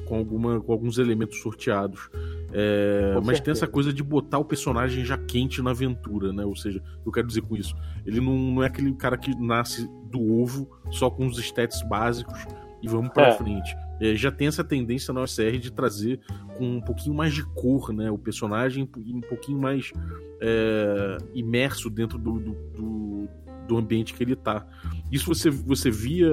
com, 0.05 0.15
alguma, 0.15 0.61
com 0.61 0.71
alguns 0.71 0.97
elementos 0.97 1.41
sorteados. 1.41 2.09
É, 2.59 3.19
mas 3.23 3.39
tem 3.39 3.51
essa 3.51 3.67
coisa 3.67 3.93
de 3.93 4.01
botar 4.01 4.39
o 4.39 4.45
personagem 4.45 5.05
já 5.05 5.15
quente 5.15 5.61
na 5.61 5.69
aventura, 5.69 6.33
né? 6.33 6.43
Ou 6.43 6.55
seja, 6.55 6.81
eu 7.05 7.11
quero 7.11 7.27
dizer 7.27 7.41
com 7.41 7.55
isso, 7.55 7.75
ele 8.03 8.19
não, 8.19 8.35
não 8.35 8.63
é 8.63 8.65
aquele 8.65 8.91
cara 8.95 9.15
que 9.15 9.29
nasce 9.39 9.87
do 10.09 10.41
ovo 10.41 10.67
só 10.89 11.07
com 11.07 11.27
os 11.27 11.37
stats 11.37 11.83
básicos 11.87 12.47
e 12.81 12.87
vamos 12.87 13.13
para 13.13 13.27
é. 13.27 13.37
frente. 13.37 13.77
É, 14.01 14.15
já 14.15 14.31
tem 14.31 14.47
essa 14.47 14.63
tendência 14.63 15.13
na 15.13 15.21
OSR 15.21 15.59
de 15.59 15.71
trazer 15.71 16.19
com 16.57 16.77
um 16.77 16.81
pouquinho 16.81 17.15
mais 17.15 17.31
de 17.31 17.43
cor, 17.53 17.93
né? 17.93 18.09
O 18.09 18.17
personagem 18.17 18.89
um 18.95 19.21
pouquinho 19.21 19.59
mais 19.59 19.93
é, 20.41 21.17
imerso 21.35 21.91
dentro 21.91 22.17
do, 22.17 22.39
do, 22.39 22.53
do, 22.75 23.29
do, 23.67 23.77
ambiente 23.77 24.15
que 24.15 24.23
ele 24.23 24.35
tá. 24.35 24.65
Isso 25.11 25.27
você, 25.27 25.51
você 25.51 25.91
via 25.91 26.31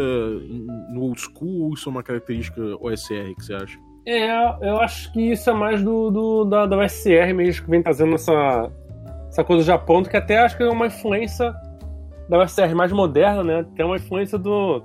no 0.91 1.03
old 1.03 1.21
school 1.21 1.65
ou 1.65 1.75
isso 1.75 1.87
é 1.87 1.93
uma 1.93 2.03
característica 2.03 2.63
OSR 2.81 3.35
que 3.37 3.45
você 3.45 3.53
acha? 3.53 3.79
É, 4.07 4.29
eu 4.61 4.79
acho 4.79 5.11
que 5.13 5.33
isso 5.33 5.49
é 5.49 5.53
mais 5.55 5.83
do, 5.83 6.11
do 6.11 6.45
da, 6.45 6.67
da 6.67 6.85
USR 6.85 7.33
mesmo 7.35 7.65
que 7.65 7.71
vem 7.71 7.83
trazendo 7.83 8.15
essa, 8.15 8.71
essa 9.29 9.43
coisa 9.43 9.63
do 9.63 9.67
Japão, 9.67 10.03
que 10.03 10.17
até 10.17 10.39
acho 10.39 10.57
que 10.57 10.63
é 10.63 10.69
uma 10.69 10.87
influência 10.87 11.55
da 12.29 12.43
USR 12.43 12.75
mais 12.75 12.93
moderna, 12.93 13.43
né? 13.43 13.67
Tem 13.75 13.85
uma 13.85 13.97
influência 13.97 14.39
do. 14.39 14.83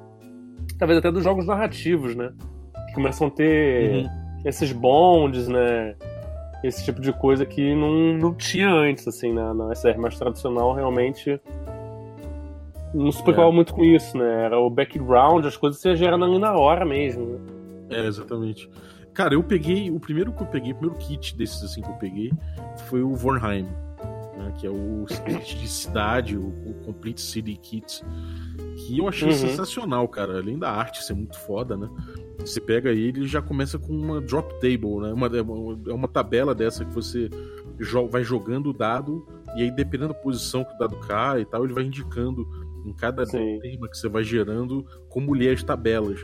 talvez 0.78 1.00
até 1.00 1.12
dos 1.12 1.24
jogos 1.24 1.46
narrativos, 1.46 2.16
né? 2.16 2.32
Que 2.88 2.94
começam 2.94 3.28
a 3.28 3.32
ter 3.32 4.06
uhum. 4.06 4.10
esses 4.46 4.72
bondes, 4.72 5.48
né? 5.48 5.96
Esse 6.64 6.84
tipo 6.84 7.02
de 7.02 7.14
coisa 7.14 7.46
que 7.46 7.74
não, 7.74 8.14
não 8.18 8.34
tinha 8.34 8.70
antes, 8.70 9.08
assim, 9.08 9.34
na, 9.34 9.54
na 9.54 9.68
USR 9.68 9.98
mais 9.98 10.18
tradicional, 10.18 10.74
realmente. 10.74 11.40
Não 12.94 13.12
se 13.12 13.22
preocupava 13.22 13.52
é. 13.52 13.56
muito 13.56 13.74
com 13.74 13.84
isso, 13.84 14.18
né? 14.18 14.46
Era 14.46 14.60
o 14.60 14.70
background, 14.70 15.46
as 15.46 15.56
coisas 15.56 15.80
se 15.80 15.96
gerando 15.96 16.26
ali 16.26 16.40
na 16.40 16.54
hora 16.54 16.86
mesmo, 16.86 17.26
né? 17.26 17.40
É, 17.92 18.06
exatamente. 18.06 18.70
Cara, 19.14 19.34
eu 19.34 19.44
peguei. 19.44 19.92
O 19.92 20.00
primeiro 20.00 20.32
que 20.32 20.42
eu 20.42 20.48
peguei, 20.48 20.72
o 20.72 20.76
primeiro 20.76 21.00
kit 21.00 21.36
desses 21.36 21.64
assim 21.64 21.82
que 21.82 21.90
eu 21.90 21.96
peguei 21.96 22.32
foi 22.88 23.02
o 23.02 23.14
Vornheim. 23.16 23.68
Né, 24.38 24.54
que 24.58 24.66
é 24.66 24.70
o 24.70 25.06
kit 25.08 25.60
de 25.60 25.68
cidade, 25.68 26.38
o, 26.38 26.48
o, 26.48 26.74
Complete 26.86 27.20
City 27.20 27.56
Kit. 27.56 28.04
Que 28.78 28.98
eu 28.98 29.08
achei 29.08 29.30
uhum. 29.30 29.36
sensacional, 29.36 30.08
cara. 30.08 30.38
Além 30.38 30.58
da 30.58 30.72
arte 30.72 31.04
ser 31.04 31.14
muito 31.14 31.38
foda, 31.40 31.76
né? 31.76 31.90
Você 32.40 32.62
pega 32.62 32.90
ele 32.92 33.26
e 33.26 33.28
já 33.28 33.42
começa 33.42 33.78
com 33.78 33.92
uma 33.92 34.22
drop 34.22 34.54
table, 34.62 35.02
né? 35.02 35.10
É 35.10 35.14
uma, 35.14 35.28
é 35.88 35.94
uma 35.94 36.08
tabela 36.08 36.56
dessa 36.56 36.86
que 36.86 36.94
você 36.94 37.30
jo 37.78 38.08
vai 38.08 38.24
jogando 38.24 38.70
o 38.70 38.74
dado, 38.74 39.26
e 39.56 39.64
aí, 39.64 39.72
dependendo 39.72 40.14
da 40.14 40.20
posição 40.20 40.64
que 40.64 40.74
o 40.74 40.78
dado 40.78 40.96
cai 40.98 41.42
e 41.42 41.46
tal, 41.46 41.64
ele 41.64 41.74
vai 41.74 41.84
indicando 41.84 42.48
em 42.86 42.94
cada 42.94 43.26
Sim. 43.26 43.60
tema 43.60 43.88
que 43.88 43.98
você 43.98 44.08
vai 44.08 44.24
gerando 44.24 44.86
como 45.10 45.34
ler 45.34 45.54
as 45.54 45.64
tabelas. 45.64 46.20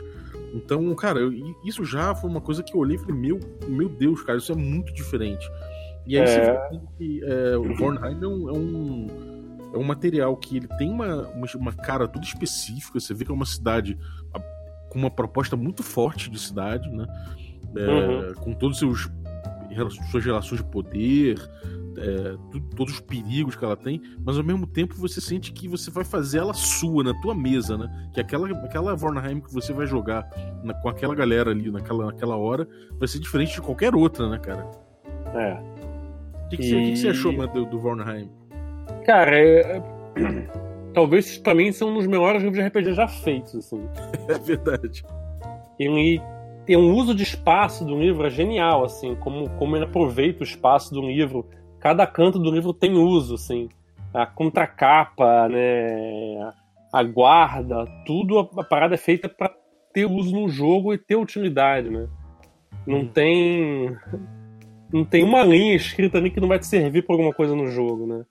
Então, 0.56 0.94
cara, 0.94 1.20
eu, 1.20 1.32
isso 1.64 1.84
já 1.84 2.14
foi 2.14 2.30
uma 2.30 2.40
coisa 2.40 2.62
que 2.62 2.74
eu 2.74 2.80
olhei 2.80 2.96
e 2.96 2.98
falei, 2.98 3.14
meu, 3.14 3.38
meu 3.68 3.88
Deus, 3.88 4.22
cara, 4.22 4.38
isso 4.38 4.50
é 4.50 4.54
muito 4.54 4.92
diferente. 4.94 5.46
E 6.06 6.16
aí 6.16 6.22
é... 6.22 6.26
você 6.26 6.40
vê 6.40 6.80
que 6.96 7.24
é, 7.24 7.56
o 7.56 7.74
Vornheim 7.76 8.18
é 8.22 8.26
um, 8.26 8.48
é 8.48 8.52
um, 8.52 9.06
é 9.74 9.78
um 9.78 9.84
material 9.84 10.36
que 10.36 10.56
ele 10.56 10.68
tem 10.78 10.90
uma, 10.90 11.28
uma, 11.28 11.46
uma, 11.56 11.72
cara 11.72 12.08
toda 12.08 12.24
específica, 12.24 12.98
você 12.98 13.12
vê 13.12 13.24
que 13.24 13.30
é 13.30 13.34
uma 13.34 13.44
cidade 13.46 13.98
com 14.88 14.98
uma 14.98 15.10
proposta 15.10 15.56
muito 15.56 15.82
forte 15.82 16.30
de 16.30 16.38
cidade, 16.38 16.88
né? 16.90 17.06
É, 17.76 17.90
uhum. 17.90 18.34
Com 18.34 18.52
todos 18.54 18.80
os 18.80 19.02
seus 19.02 19.10
suas 20.10 20.24
relações 20.24 20.62
de 20.62 20.66
poder, 20.68 21.36
é, 21.96 22.36
todos 22.76 22.94
os 22.94 23.00
perigos 23.00 23.56
que 23.56 23.64
ela 23.64 23.76
tem, 23.76 24.00
mas 24.24 24.36
ao 24.36 24.44
mesmo 24.44 24.66
tempo 24.66 24.94
você 24.94 25.20
sente 25.20 25.52
que 25.52 25.68
você 25.68 25.90
vai 25.90 26.04
fazer 26.04 26.38
ela 26.38 26.54
sua, 26.54 27.02
na 27.02 27.14
tua 27.20 27.34
mesa, 27.34 27.76
né? 27.76 28.10
Que 28.12 28.20
aquela, 28.20 28.48
aquela 28.64 28.94
Vornheim 28.94 29.40
que 29.40 29.52
você 29.52 29.72
vai 29.72 29.86
jogar 29.86 30.28
na, 30.62 30.74
com 30.74 30.88
aquela 30.88 31.14
galera 31.14 31.50
ali 31.50 31.70
naquela, 31.70 32.06
naquela 32.06 32.36
hora 32.36 32.68
vai 32.98 33.08
ser 33.08 33.18
diferente 33.18 33.54
de 33.54 33.62
qualquer 33.62 33.94
outra, 33.94 34.28
né, 34.28 34.38
cara? 34.38 34.70
É. 35.34 35.54
O 36.44 36.48
que, 36.48 36.56
que, 36.56 36.62
e... 36.62 36.68
você, 36.68 36.76
que, 36.76 36.90
que 36.92 36.96
você 36.98 37.08
achou 37.08 37.32
mano, 37.32 37.52
do, 37.52 37.66
do 37.66 37.80
Vornheim? 37.80 38.30
Cara, 39.04 39.38
é... 39.38 39.82
talvez 40.94 41.38
pra 41.38 41.54
mim 41.54 41.72
são 41.72 41.90
um 41.90 41.94
dos 41.94 42.06
melhores 42.06 42.42
livros 42.42 42.62
de 42.62 42.68
RPG 42.68 42.94
já 42.94 43.08
feitos, 43.08 43.54
assim. 43.54 43.86
É 44.28 44.38
verdade. 44.38 45.04
Ele 45.78 46.20
tem 46.66 46.76
um 46.76 46.94
uso 46.94 47.14
de 47.14 47.22
espaço 47.22 47.84
do 47.84 47.98
livro 47.98 48.26
é 48.26 48.30
genial, 48.30 48.84
assim, 48.84 49.14
como, 49.16 49.48
como 49.50 49.76
ele 49.76 49.84
aproveita 49.84 50.40
o 50.40 50.46
espaço 50.46 50.92
do 50.92 51.00
livro 51.00 51.46
cada 51.86 52.04
canto 52.04 52.40
do 52.40 52.50
livro 52.50 52.72
tem 52.72 52.94
uso, 52.94 53.36
assim. 53.36 53.68
A 54.12 54.26
contracapa, 54.26 55.48
né? 55.48 56.52
A 56.92 57.00
guarda, 57.04 57.86
tudo 58.04 58.40
a, 58.40 58.64
parada 58.64 58.96
é 58.96 58.98
feita 58.98 59.28
para 59.28 59.54
ter 59.92 60.04
uso 60.04 60.34
no 60.34 60.48
jogo 60.48 60.92
e 60.92 60.98
ter 60.98 61.14
utilidade, 61.14 61.88
né? 61.88 62.08
Não 62.84 63.00
hum. 63.00 63.06
tem. 63.06 63.96
Não 64.92 65.04
tem 65.04 65.22
uma 65.22 65.44
linha 65.44 65.76
escrita 65.76 66.18
ali 66.18 66.28
que 66.28 66.40
não 66.40 66.48
vai 66.48 66.58
te 66.58 66.66
servir 66.66 67.02
para 67.02 67.14
alguma 67.14 67.32
coisa 67.32 67.54
no 67.54 67.68
jogo, 67.68 68.04
né? 68.04 68.24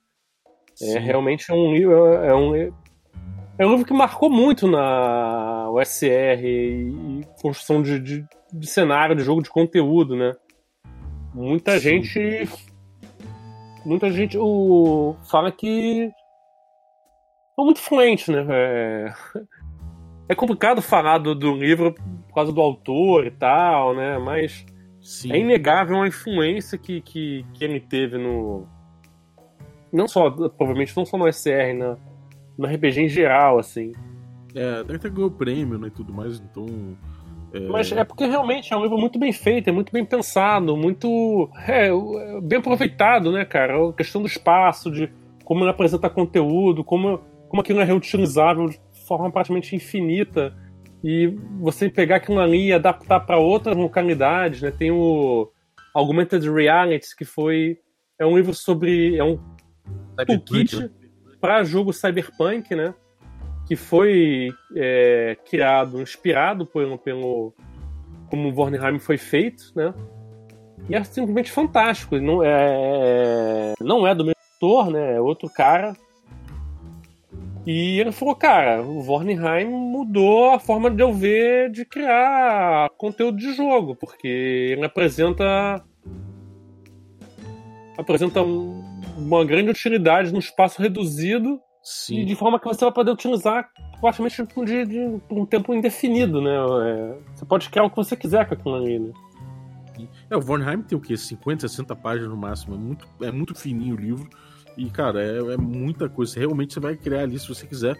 É 0.82 0.98
realmente 0.98 1.50
é 1.50 1.54
um 1.54 1.72
livro. 1.72 1.94
É 1.94 2.34
um, 2.34 2.54
é 2.54 3.66
um 3.66 3.70
livro 3.70 3.86
que 3.86 3.94
marcou 3.94 4.28
muito 4.28 4.68
na 4.68 5.70
OSR 5.70 6.44
e, 6.44 7.20
e 7.20 7.24
construção 7.40 7.82
de, 7.82 7.98
de, 8.00 8.26
de, 8.52 8.66
cenário, 8.66 9.16
de 9.16 9.22
jogo, 9.22 9.42
de 9.42 9.48
conteúdo, 9.48 10.14
né? 10.14 10.34
Muita 11.32 11.78
Sim. 11.78 12.02
gente 12.02 12.48
muita 13.86 14.10
gente 14.10 14.36
o, 14.36 15.16
fala 15.30 15.50
que 15.52 16.10
é 17.58 17.62
muito 17.62 17.80
fluente, 17.80 18.30
né? 18.30 18.44
É, 18.50 19.14
é 20.30 20.34
complicado 20.34 20.82
falar 20.82 21.18
do, 21.18 21.34
do, 21.34 21.54
livro 21.54 21.94
por 22.26 22.34
causa 22.34 22.52
do 22.52 22.60
autor 22.60 23.26
e 23.26 23.30
tal, 23.30 23.94
né? 23.94 24.18
Mas 24.18 24.66
Sim. 25.00 25.32
é 25.32 25.38
inegável 25.38 26.02
a 26.02 26.08
influência 26.08 26.76
que, 26.76 27.00
que, 27.00 27.46
que 27.54 27.64
ele 27.64 27.80
teve 27.80 28.18
no. 28.18 28.66
Não 29.92 30.08
só, 30.08 30.30
provavelmente, 30.30 30.94
não 30.96 31.06
só 31.06 31.16
no 31.16 31.32
SR, 31.32 31.72
na, 31.78 31.96
no 32.58 32.66
RPG 32.66 33.02
em 33.02 33.08
geral, 33.08 33.58
assim. 33.58 33.92
É, 34.54 34.82
deve 34.82 34.98
ter 34.98 35.10
ganhou 35.10 35.30
prêmio 35.30 35.78
né, 35.78 35.88
e 35.88 35.92
tudo 35.92 36.12
mais, 36.12 36.40
então. 36.40 36.66
Mas 37.70 37.90
é 37.92 38.04
porque 38.04 38.26
realmente 38.26 38.72
é 38.72 38.76
um 38.76 38.82
livro 38.82 38.98
muito 38.98 39.18
bem 39.18 39.32
feito, 39.32 39.68
é 39.68 39.72
muito 39.72 39.92
bem 39.92 40.04
pensado, 40.04 40.76
muito 40.76 41.48
é, 41.66 41.90
bem 42.42 42.58
aproveitado, 42.58 43.32
né, 43.32 43.44
cara? 43.44 43.88
A 43.88 43.92
questão 43.92 44.20
do 44.20 44.28
espaço, 44.28 44.90
de 44.90 45.10
como 45.44 45.62
ele 45.62 45.70
apresenta 45.70 46.10
conteúdo, 46.10 46.84
como, 46.84 47.20
como 47.48 47.62
aquilo 47.62 47.80
é 47.80 47.84
reutilizável 47.84 48.68
de 48.68 48.80
forma 49.06 49.30
praticamente 49.30 49.74
infinita. 49.74 50.54
E 51.04 51.28
você 51.60 51.88
pegar 51.88 52.16
aquilo 52.16 52.40
ali 52.40 52.66
e 52.66 52.72
adaptar 52.72 53.20
para 53.20 53.38
outras 53.38 53.76
localidades, 53.76 54.60
né? 54.62 54.72
Tem 54.72 54.90
o 54.90 55.48
Augmented 55.94 56.50
Reality, 56.50 57.14
que 57.16 57.24
foi. 57.24 57.78
É 58.18 58.26
um 58.26 58.36
livro 58.36 58.52
sobre. 58.52 59.16
É 59.16 59.22
um 59.22 59.38
toolkit 60.26 60.90
para 61.40 61.62
jogo 61.62 61.92
cyberpunk, 61.92 62.74
né? 62.74 62.92
Que 63.66 63.74
foi 63.74 64.50
é, 64.74 65.36
criado, 65.48 66.00
inspirado 66.00 66.64
pelo, 66.64 66.96
pelo 66.96 67.52
como 68.30 68.48
o 68.48 68.52
Vornheim 68.52 68.98
foi 68.98 69.18
feito, 69.18 69.72
né? 69.74 69.92
E 70.88 70.94
é 70.94 71.02
simplesmente 71.02 71.50
fantástico. 71.50 72.16
Não 72.18 72.42
é, 72.42 73.74
não 73.80 74.06
é 74.06 74.14
do 74.14 74.24
mesmo 74.24 74.40
autor, 74.54 74.90
né? 74.90 75.16
É 75.16 75.20
outro 75.20 75.50
cara. 75.50 75.96
E 77.66 77.98
ele 77.98 78.12
falou, 78.12 78.36
cara, 78.36 78.80
o 78.80 79.02
Vornheim 79.02 79.66
mudou 79.66 80.52
a 80.52 80.60
forma 80.60 80.88
de 80.88 81.02
eu 81.02 81.12
ver 81.12 81.68
de 81.72 81.84
criar 81.84 82.88
conteúdo 82.90 83.36
de 83.36 83.52
jogo, 83.52 83.96
porque 83.96 84.28
ele 84.28 84.84
apresenta 84.84 85.82
apresenta 87.98 88.42
um, 88.42 88.84
uma 89.16 89.44
grande 89.44 89.70
utilidade 89.70 90.32
num 90.32 90.38
espaço 90.38 90.80
reduzido 90.80 91.60
Sim. 91.86 92.18
e 92.18 92.24
de 92.24 92.34
forma 92.34 92.58
que 92.58 92.66
você 92.66 92.84
vai 92.84 92.92
poder 92.92 93.12
utilizar 93.12 93.70
praticamente 94.00 94.42
de, 94.42 94.84
de, 94.84 95.20
por 95.28 95.38
um 95.38 95.46
tempo 95.46 95.72
indefinido, 95.72 96.42
né? 96.42 96.50
É, 96.50 97.18
você 97.32 97.44
pode 97.44 97.70
criar 97.70 97.84
o 97.84 97.90
que 97.90 97.94
você 97.94 98.16
quiser 98.16 98.44
com 98.48 98.54
aquilo 98.54 98.74
ali, 98.74 98.98
né? 98.98 99.12
É, 100.28 100.36
o 100.36 100.40
Vornheim 100.40 100.82
tem 100.82 100.98
o 100.98 101.00
quê? 101.00 101.16
50, 101.16 101.68
60 101.68 101.94
páginas 101.94 102.28
no 102.28 102.36
máximo. 102.36 102.74
É 102.74 102.78
muito, 102.78 103.08
é 103.22 103.30
muito 103.30 103.54
fininho 103.54 103.94
o 103.94 104.00
livro. 104.00 104.28
E, 104.76 104.90
cara, 104.90 105.22
é, 105.22 105.54
é 105.54 105.56
muita 105.56 106.08
coisa. 106.08 106.36
Realmente 106.40 106.74
você 106.74 106.80
vai 106.80 106.96
criar 106.96 107.20
ali, 107.20 107.38
se 107.38 107.48
você 107.48 107.64
quiser, 107.64 107.96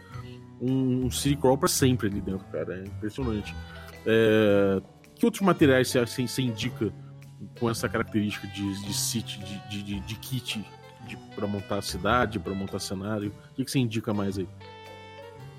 um, 0.60 1.06
um 1.06 1.10
city 1.10 1.36
crawl 1.36 1.56
pra 1.56 1.68
sempre 1.68 2.08
ali 2.08 2.20
dentro, 2.20 2.44
cara. 2.46 2.80
É 2.80 2.82
impressionante. 2.82 3.54
É, 4.04 4.82
que 5.14 5.24
outros 5.24 5.42
materiais 5.42 5.88
você, 5.88 6.04
você, 6.04 6.42
indica 6.42 6.92
com 7.60 7.70
essa 7.70 7.88
característica 7.88 8.48
de, 8.48 8.82
de 8.82 8.92
city, 8.92 9.38
de, 9.70 9.82
de, 9.84 10.00
de 10.00 10.14
kit 10.16 10.66
pra 11.34 11.46
montar 11.46 11.76
a 11.76 11.82
cidade, 11.82 12.38
pra 12.38 12.54
montar 12.54 12.78
cenário? 12.78 13.28
O 13.52 13.54
que, 13.54 13.64
que 13.64 13.70
você 13.70 13.78
indica 13.78 14.14
mais 14.14 14.38
aí? 14.38 14.48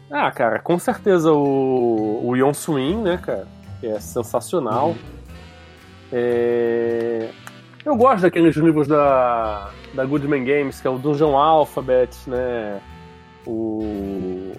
Ah, 0.09 0.31
cara, 0.31 0.59
com 0.59 0.79
certeza 0.79 1.31
o, 1.31 2.21
o 2.25 2.35
Yon 2.35 2.53
Swing, 2.53 3.01
né, 3.03 3.17
cara? 3.17 3.47
Que 3.79 3.87
é 3.87 3.99
sensacional. 3.99 4.95
É... 6.11 7.29
Eu 7.85 7.95
gosto 7.95 8.23
daqueles 8.23 8.55
livros 8.55 8.87
da, 8.87 9.69
da 9.93 10.05
Goodman 10.05 10.43
Games, 10.43 10.81
que 10.81 10.87
é 10.87 10.89
o 10.89 10.97
Dungeon 10.97 11.37
Alphabet, 11.37 12.09
né? 12.27 12.81
O 13.45 14.53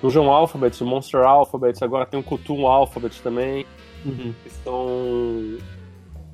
Dungeon 0.00 0.30
Alphabet, 0.30 0.80
o 0.82 0.86
Monster 0.86 1.22
Alphabet, 1.22 1.82
agora 1.82 2.06
tem 2.06 2.20
o 2.20 2.22
Cthulhu 2.22 2.66
Alphabet 2.66 3.20
também. 3.22 3.66
Uhum. 4.04 4.32
Que 4.42 4.50
são 4.50 5.58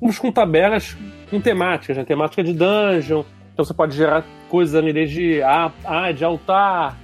uns 0.01 0.19
com 0.19 0.31
tabelas 0.31 0.95
com 1.29 1.41
temáticas, 1.41 1.97
né? 1.97 2.03
Temática 2.03 2.43
de 2.43 2.53
dungeon. 2.53 3.23
Então 3.55 3.63
você 3.63 3.73
pode 3.73 3.95
gerar 3.95 4.25
coisas 4.49 4.75
ali 4.75 4.91
desde 4.91 5.41
A, 5.41 5.71
A 5.85 6.11
de 6.11 6.25
altar, 6.25 6.99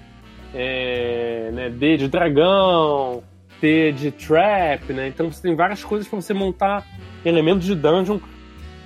é, 0.53 1.49
né, 1.53 1.69
D 1.69 1.95
de 1.95 2.09
dragão, 2.09 3.23
T 3.61 3.93
de 3.93 4.11
trap, 4.11 4.91
né? 4.91 5.07
Então 5.07 5.31
você 5.31 5.41
tem 5.41 5.55
várias 5.55 5.81
coisas 5.81 6.09
para 6.09 6.19
você 6.19 6.33
montar 6.33 6.85
elementos 7.23 7.65
de 7.65 7.73
dungeon, 7.73 8.19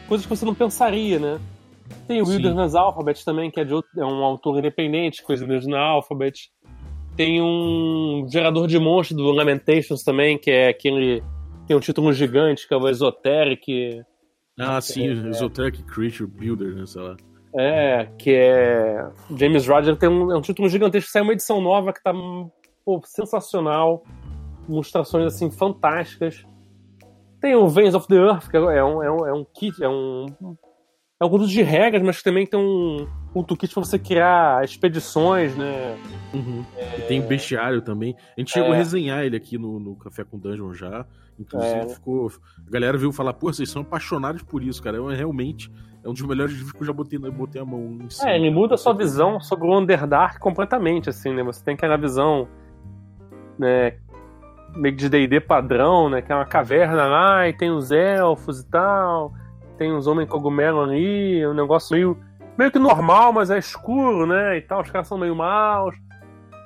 coisas 0.07 0.27
que 0.27 0.35
você 0.35 0.45
não 0.45 0.53
pensaria, 0.53 1.17
né? 1.17 1.39
Tem 2.07 2.21
o. 2.21 2.25
Wilderness 2.27 2.75
Alphabet 2.75 3.25
também, 3.25 3.49
que 3.49 3.59
é, 3.59 3.63
de 3.63 3.73
outro- 3.73 3.89
é 3.99 4.05
um 4.05 4.23
autor 4.23 4.59
independente, 4.59 5.23
coisa 5.23 5.43
do 5.43 5.67
na 5.67 5.79
Alphabet. 5.79 6.51
Tem 7.15 7.41
um 7.41 8.27
gerador 8.31 8.67
de 8.67 8.77
monstros 8.77 9.17
do 9.17 9.31
Lamentations 9.31 10.03
também, 10.03 10.37
que 10.37 10.51
é 10.51 10.67
aquele. 10.67 11.23
Tem 11.67 11.75
um 11.75 11.79
título 11.79 12.13
gigante, 12.13 12.67
que 12.67 12.75
é 12.75 12.77
o 12.77 12.87
Esoteric. 12.87 14.03
Ah, 14.59 14.79
sim, 14.81 15.07
Esoteric 15.29 15.81
Creature 15.83 16.29
Builder, 16.29 16.75
né? 16.75 16.85
Sei 16.85 17.01
lá. 17.01 17.17
É, 17.57 18.09
que 18.17 18.33
é. 18.33 19.07
James 19.35 19.65
Roger 19.67 19.95
tem 19.95 20.09
um, 20.09 20.31
é 20.31 20.37
um 20.37 20.41
título 20.41 20.67
gigantesco, 20.67 21.09
saiu 21.09 21.23
uma 21.23 21.33
edição 21.33 21.61
nova 21.61 21.93
que 21.93 22.03
tá 22.03 22.13
pô, 22.83 23.01
sensacional. 23.05 24.03
Ilustrações 24.67 25.25
assim 25.25 25.49
fantásticas. 25.49 26.45
Tem 27.39 27.55
o 27.55 27.67
Veins 27.67 27.93
of 27.93 28.07
the 28.07 28.15
Earth, 28.15 28.49
que 28.49 28.57
é 28.57 28.83
um, 28.83 29.03
é 29.03 29.11
um, 29.11 29.27
é 29.27 29.33
um 29.33 29.45
kit, 29.45 29.81
é 29.83 29.87
um. 29.87 30.25
É 31.17 31.23
um 31.25 31.29
conjunto 31.29 31.49
de 31.49 31.61
regras, 31.61 32.03
mas 32.03 32.17
que 32.17 32.23
também 32.25 32.45
tem 32.45 32.59
um, 32.59 33.07
um 33.33 33.41
toolkit 33.41 33.73
pra 33.73 33.83
você 33.85 33.97
criar 33.97 34.65
expedições, 34.65 35.55
né? 35.55 35.97
Uhum. 36.33 36.65
E 36.97 37.01
tem 37.03 37.21
o 37.21 37.23
Bestiário 37.23 37.81
também. 37.81 38.15
A 38.35 38.41
gente 38.41 38.51
chegou 38.51 38.71
É. 38.71 38.73
a 38.73 38.77
resenhar 38.77 39.23
ele 39.23 39.37
aqui 39.37 39.57
no, 39.57 39.79
no 39.79 39.95
Café 39.95 40.25
com 40.25 40.37
Dungeon 40.37 40.73
já. 40.73 41.05
Inclusive, 41.39 41.73
É. 41.79 41.87
ficou. 41.87 42.29
A 42.67 42.69
galera 42.69 42.97
veio 42.97 43.13
falar, 43.13 43.31
pô, 43.33 43.51
vocês 43.51 43.69
são 43.69 43.81
apaixonados 43.81 44.41
por 44.43 44.61
isso, 44.61 44.83
cara. 44.83 44.97
É, 44.97 45.15
realmente 45.15 45.71
é 46.03 46.09
um 46.09 46.13
dos 46.13 46.21
melhores 46.21 46.53
livros 46.53 46.73
que 46.73 46.81
eu 46.81 46.85
já 46.85 46.91
botei, 46.93 47.17
eu 47.21 47.31
botei 47.31 47.61
a 47.61 47.65
mão 47.65 47.97
em 48.01 48.09
cima. 48.09 48.29
É, 48.31 48.35
ele 48.37 48.49
muda 48.51 48.75
a 48.75 48.77
sua 48.77 48.93
visão 48.93 49.39
sobre 49.39 49.65
o 49.67 49.77
Underdark 49.77 50.37
completamente, 50.39 51.09
assim, 51.09 51.33
né? 51.33 51.41
Você 51.43 51.63
tem 51.63 51.75
aquela 51.75 51.95
visão, 51.95 52.45
né, 53.57 53.97
meio 54.75 54.93
de 54.97 55.07
D&D 55.07 55.39
padrão, 55.39 56.09
né? 56.09 56.21
Que 56.21 56.29
é 56.33 56.35
uma 56.35 56.45
caverna 56.45 57.05
lá 57.05 57.47
e 57.47 57.53
tem 57.53 57.71
os 57.71 57.89
elfos 57.89 58.59
e 58.59 58.67
tal, 58.69 59.33
tem 59.75 59.91
os 59.91 60.07
homens 60.07 60.29
cogumelo 60.29 60.81
ali, 60.81 61.45
um 61.47 61.53
negócio 61.53 61.93
meio, 61.95 62.17
meio 62.57 62.71
que 62.71 62.79
normal, 62.79 63.31
mas 63.33 63.49
é 63.51 63.57
escuro, 63.57 64.25
né? 64.25 64.57
E 64.57 64.61
tal, 64.61 64.81
os 64.81 64.89
caras 64.91 65.07
são 65.07 65.17
meio 65.17 65.35
maus. 65.35 65.95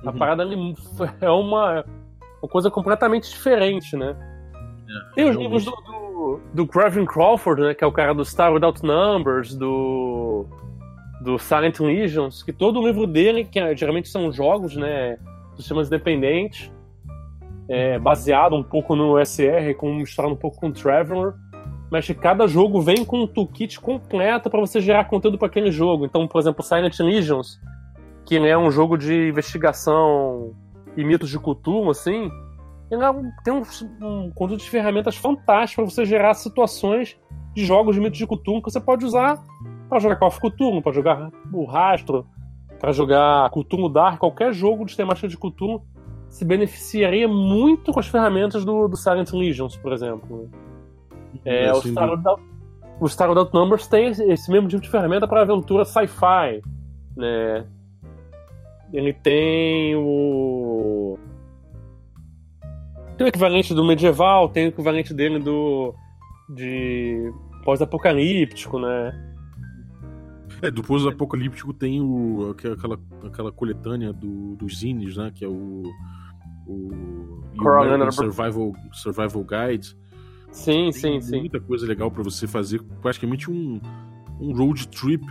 A 0.05 0.11
Uhum. 0.11 0.17
parada 0.17 0.43
ali 0.43 0.55
é 1.21 1.29
uma, 1.29 1.83
uma 2.41 2.49
coisa 2.49 2.71
completamente 2.71 3.29
diferente, 3.29 3.97
né? 3.97 4.15
Tem 5.13 5.29
os 5.29 5.35
livros 5.35 5.65
do, 5.65 5.71
do, 5.71 6.39
do 6.53 6.67
Craven 6.67 7.05
Crawford, 7.05 7.61
né, 7.61 7.73
que 7.75 7.83
é 7.83 7.87
o 7.87 7.91
cara 7.91 8.13
do 8.13 8.25
Star 8.25 8.51
Without 8.51 8.83
Numbers, 8.83 9.53
do, 9.55 10.47
do 11.21 11.37
Silent 11.37 11.79
Legions, 11.79 12.41
que 12.41 12.51
todo 12.51 12.79
o 12.79 12.87
livro 12.87 13.05
dele, 13.05 13.43
que 13.45 13.59
é- 13.59 13.75
geralmente 13.75 14.09
são 14.09 14.31
jogos, 14.31 14.75
né, 14.75 15.19
sistemas 15.55 15.87
independentes, 15.87 16.71
é, 17.67 17.99
baseado 17.99 18.55
um 18.55 18.63
pouco 18.63 18.95
no 18.95 19.19
SR, 19.19 19.75
com 19.77 19.93
misturado 19.93 20.33
um 20.33 20.37
pouco 20.37 20.57
com 20.59 20.69
o 20.69 20.73
Traveler, 20.73 21.33
mas 21.91 22.05
que 22.05 22.13
cada 22.13 22.47
jogo 22.47 22.81
vem 22.81 23.03
com 23.03 23.23
um 23.23 23.27
toolkit 23.27 23.79
completo 23.79 24.49
para 24.49 24.59
você 24.59 24.79
gerar 24.79 25.05
conteúdo 25.05 25.37
para 25.37 25.47
aquele 25.47 25.71
jogo. 25.71 26.05
Então, 26.05 26.27
por 26.27 26.39
exemplo, 26.39 26.63
Silent 26.63 26.99
Legions, 26.99 27.59
que 28.25 28.37
é 28.37 28.57
um 28.57 28.69
jogo 28.69 28.97
de 28.97 29.29
investigação 29.29 30.53
e 30.95 31.03
mitos 31.03 31.29
de 31.29 31.39
Cthulhu, 31.39 31.89
assim, 31.89 32.29
é 32.91 32.97
tem 33.43 33.53
um, 33.53 33.61
um 34.01 34.31
conjunto 34.31 34.61
de 34.61 34.69
ferramentas 34.69 35.15
fantásticas 35.15 35.75
para 35.75 35.85
você 35.85 36.05
gerar 36.05 36.33
situações 36.33 37.17
de 37.53 37.65
jogos 37.65 37.95
de 37.95 38.01
mitos 38.01 38.17
de 38.17 38.25
Cthulhu 38.25 38.61
que 38.61 38.71
você 38.71 38.79
pode 38.79 39.05
usar 39.05 39.43
para 39.87 39.99
jogar 39.99 40.15
Call 40.17 40.27
of 40.27 40.39
Cthulhu, 40.39 40.81
para 40.81 40.91
jogar 40.91 41.31
o 41.51 41.65
Rastro, 41.65 42.25
para 42.79 42.91
jogar 42.91 43.49
Cthulhu 43.49 43.89
Dark, 43.89 44.19
qualquer 44.19 44.53
jogo 44.53 44.85
de 44.85 44.95
temática 44.95 45.27
de 45.27 45.37
Cthulhu 45.37 45.81
se 46.29 46.45
beneficiaria 46.45 47.27
muito 47.27 47.91
com 47.91 47.99
as 47.99 48.07
ferramentas 48.07 48.63
do, 48.63 48.87
do 48.87 48.95
Silent 48.95 49.31
Legions, 49.31 49.75
por 49.75 49.91
exemplo. 49.91 50.49
É, 51.45 51.65
É, 51.65 51.73
o, 51.73 51.81
sem 51.81 51.91
Star 51.91 52.09
Without, 52.11 52.43
o 52.99 53.07
Star 53.07 53.29
Without 53.29 53.53
Numbers 53.53 53.87
tem 53.87 54.07
esse 54.07 54.51
mesmo 54.51 54.67
tipo 54.67 54.81
de 54.81 54.89
ferramenta 54.89 55.27
para 55.27 55.41
aventura 55.41 55.85
sci-fi, 55.85 56.61
né? 57.15 57.65
Ele 58.91 59.13
tem 59.13 59.95
o 59.95 61.17
tem 63.17 63.25
o 63.25 63.27
equivalente 63.27 63.73
do 63.73 63.83
medieval, 63.83 64.49
tem 64.49 64.65
o 64.65 64.69
equivalente 64.69 65.13
dele 65.13 65.39
do 65.39 65.93
de 66.49 67.31
pós-apocalíptico, 67.63 68.79
né? 68.79 69.29
É, 70.61 70.71
do 70.71 70.83
pós-apocalíptico 70.83 71.73
tem 71.73 72.01
o, 72.01 72.51
aquela, 72.51 72.99
aquela 73.25 73.51
coletânea 73.51 74.11
do, 74.11 74.55
dos 74.55 74.79
zines, 74.79 75.15
né? 75.15 75.31
Que 75.33 75.45
é 75.45 75.47
o. 75.47 75.83
O 76.67 77.67
American 77.67 78.11
Survival, 78.11 78.73
Survival 78.91 79.43
Guide. 79.43 79.97
Sim, 80.51 80.89
Tem 80.89 80.91
sim, 80.91 81.21
sim. 81.21 81.39
muita 81.39 81.59
coisa 81.59 81.85
legal 81.87 82.09
pra 82.11 82.23
você 82.23 82.47
fazer. 82.47 82.81
Praticamente 83.01 83.49
um, 83.51 83.79
um 84.39 84.53
road 84.55 84.87
trip 84.87 85.23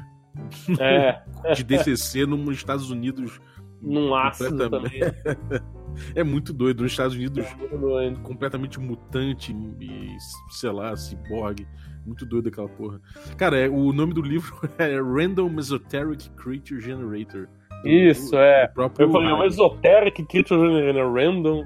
É, 0.78 1.20
de 1.54 1.64
DCC 1.64 2.24
nos 2.26 2.56
Estados 2.56 2.90
Unidos. 2.90 3.40
num 3.82 4.14
ácido 4.14 4.68
também. 4.70 5.00
É 6.14 6.22
muito 6.22 6.52
doido. 6.52 6.82
Nos 6.84 6.92
Estados 6.92 7.16
Unidos, 7.16 7.44
É 7.44 8.14
completamente 8.22 8.78
mutante 8.78 9.52
e, 9.80 10.16
sei 10.50 10.70
lá, 10.70 10.96
ciborgue. 10.96 11.66
Muito 12.06 12.24
doido 12.24 12.48
aquela 12.48 12.68
porra. 12.68 13.00
Cara, 13.36 13.58
é, 13.58 13.68
o 13.68 13.92
nome 13.92 14.14
do 14.14 14.22
livro 14.22 14.54
é 14.78 14.94
Random 15.00 15.50
Esoteric 15.58 16.30
Creature 16.36 16.80
Generator. 16.80 17.48
Isso, 17.84 18.36
O- 18.36 18.38
é. 18.38 18.66
o 18.66 18.74
próprio 18.74 19.06
Eu 19.08 19.10
falei, 19.12 19.28
é 19.28 19.34
um 19.34 19.44
esoteric 19.44 20.24
creature 20.26 20.60
generator 20.60 21.12
random 21.12 21.64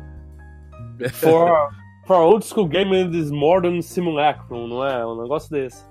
for, 1.13 1.69
for 2.07 2.17
old 2.17 2.45
school 2.45 2.67
game 2.69 2.93
in 2.95 3.11
this 3.11 3.31
modern 3.31 3.81
simulacrum, 3.81 4.67
não 4.69 4.85
é? 4.85 5.07
Um 5.07 5.21
negócio 5.23 5.51
desse. 5.51 5.85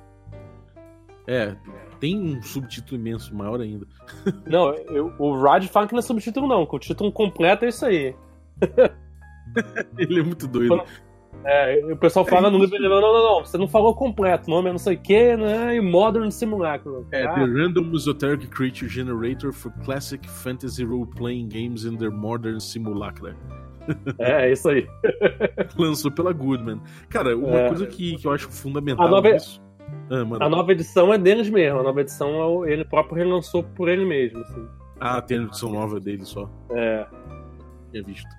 É, 1.28 1.56
tem 2.00 2.20
um 2.20 2.42
subtítulo 2.42 3.00
imenso, 3.00 3.34
maior 3.36 3.62
ainda. 3.62 3.86
Não, 4.48 4.74
eu- 4.74 5.14
o 5.20 5.40
Raj 5.40 5.68
fala 5.68 5.88
que 5.88 5.94
não 5.94 6.00
é 6.00 6.02
subtítulo, 6.02 6.48
não, 6.48 6.66
que 6.66 6.76
o 6.76 6.80
título 6.80 7.12
completo 7.12 7.64
é 7.64 7.70
isso 7.70 7.86
aí. 7.86 8.16
Ele 9.98 10.20
é 10.20 10.24
muito 10.24 10.48
doido. 10.48 10.82
É, 11.44 11.80
o 11.92 11.98
pessoal 11.98 12.26
fala 12.26 12.50
no 12.52 12.58
livro, 12.60 12.78
não, 12.80 12.90
não, 12.90 13.02
não, 13.02 13.24
não, 13.36 13.46
você 13.46 13.58
não 13.58 13.68
falou 13.68 13.96
completo, 13.96 14.50
nome 14.50 14.70
é 14.70 14.72
não 14.72 14.78
sei 14.80 14.96
o 14.96 15.00
que, 15.00 15.36
né? 15.38 15.76
E 15.76 15.82
Modern 15.82 16.30
Simulacrum. 16.30 17.06
É, 17.12 17.24
Ah, 17.26 17.34
The 17.36 17.46
Random 17.46 17.92
Esoteric 17.96 18.48
Creature 18.48 18.88
Generator 18.90 19.52
for 19.54 19.72
Classic 19.84 20.28
Fantasy 20.30 20.84
Role-Playing 20.84 21.48
Games 21.48 21.86
in 21.86 21.98
their 21.98 22.12
Modern 22.12 22.60
Simulacra. 22.60 23.36
É, 24.20 24.48
é 24.50 24.52
isso 24.52 24.70
aí. 24.70 24.88
Lançou 25.78 26.12
pela 26.12 26.32
Goodman. 26.34 26.82
Cara, 27.10 27.36
uma 27.38 27.58
É. 27.58 27.68
coisa 27.70 27.86
que, 27.88 28.16
que 28.18 28.28
eu 28.28 28.32
acho 28.32 28.50
fundamental 28.50 29.08
A 29.08 29.10
nova- 29.10 29.32
nisso... 29.32 29.62
Ah. 30.10 30.46
A 30.46 30.50
nova 30.50 30.72
edição 30.72 31.14
é 31.14 31.18
deles 31.18 31.50
mesmo, 31.50 31.80
a 31.80 31.84
nova 31.84 32.02
edição 32.02 32.66
é 32.66 32.72
ele 32.74 32.86
próprio 32.86 33.18
relançou 33.18 33.64
por 33.64 33.90
ele 33.90 34.06
mesmo. 34.06 34.40
Assim. 34.40 34.68
Ah, 35.00 35.22
tem 35.22 35.40
a 35.40 35.44
edição 35.44 35.72
nova 35.72 36.00
dele 36.00 36.24
só. 36.26 36.50
É. 36.72 37.06
Tinha 37.92 38.04
visto. 38.04 38.30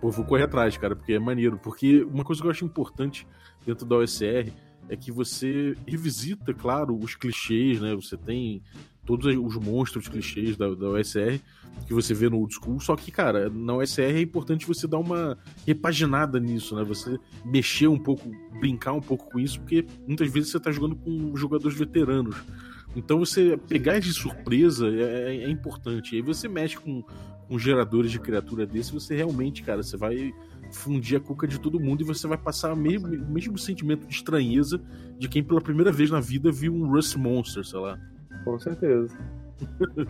Pô, 0.00 0.10
vou 0.10 0.24
correr 0.24 0.44
atrás, 0.44 0.76
cara, 0.76 0.94
porque 0.96 1.12
é 1.14 1.18
maneiro. 1.18 1.58
Porque 1.58 2.02
uma 2.12 2.22
coisa 2.24 2.40
que 2.40 2.46
eu 2.46 2.50
acho 2.50 2.64
importante 2.64 3.26
dentro 3.66 3.84
da 3.86 3.96
OSR 3.96 4.52
é 4.88 4.96
que 4.96 5.10
você 5.12 5.74
revisita, 5.86 6.52
claro, 6.52 6.96
os 6.96 7.14
clichês, 7.14 7.80
né? 7.80 7.94
Você 7.94 8.16
tem 8.16 8.62
todos 9.04 9.26
os 9.36 9.56
monstros 9.56 10.08
clichês 10.08 10.56
da, 10.56 10.74
da 10.74 10.90
OSR 10.90 11.40
que 11.86 11.94
você 11.94 12.14
vê 12.14 12.28
no 12.28 12.38
old 12.38 12.54
school, 12.54 12.78
só 12.78 12.94
que, 12.94 13.10
cara, 13.10 13.50
na 13.50 13.74
OSR 13.74 14.02
é 14.02 14.20
importante 14.20 14.66
você 14.66 14.86
dar 14.86 14.98
uma 14.98 15.36
repaginada 15.66 16.38
nisso, 16.38 16.76
né? 16.76 16.84
Você 16.84 17.18
mexer 17.44 17.88
um 17.88 17.98
pouco, 17.98 18.30
brincar 18.60 18.92
um 18.92 19.00
pouco 19.00 19.30
com 19.30 19.40
isso, 19.40 19.58
porque 19.60 19.84
muitas 20.06 20.30
vezes 20.30 20.50
você 20.50 20.60
tá 20.60 20.70
jogando 20.70 20.96
com 20.96 21.34
jogadores 21.36 21.76
veteranos. 21.76 22.36
Então 22.94 23.18
você 23.18 23.56
pegar 23.56 23.98
de 23.98 24.12
surpresa 24.12 24.88
é, 24.88 25.00
é, 25.00 25.36
é 25.44 25.50
importante. 25.50 26.14
E 26.14 26.16
aí 26.16 26.22
você 26.22 26.46
mexe 26.46 26.76
com, 26.76 27.02
com 27.48 27.58
geradores 27.58 28.10
de 28.10 28.20
criatura 28.20 28.66
desse, 28.66 28.92
você 28.92 29.16
realmente, 29.16 29.62
cara, 29.62 29.82
você 29.82 29.96
vai 29.96 30.32
fundir 30.70 31.16
a 31.16 31.20
cuca 31.20 31.46
de 31.46 31.58
todo 31.58 31.80
mundo 31.80 32.02
e 32.02 32.04
você 32.04 32.26
vai 32.26 32.38
passar 32.38 32.72
o 32.72 32.76
mesmo, 32.76 33.08
mesmo 33.08 33.58
sentimento 33.58 34.06
de 34.06 34.14
estranheza 34.14 34.80
de 35.18 35.28
quem 35.28 35.42
pela 35.42 35.60
primeira 35.60 35.92
vez 35.92 36.10
na 36.10 36.20
vida 36.20 36.50
viu 36.50 36.74
um 36.74 36.90
Rust 36.90 37.16
Monster, 37.16 37.64
sei 37.64 37.80
lá. 37.80 37.98
Com 38.44 38.58
certeza. 38.58 39.16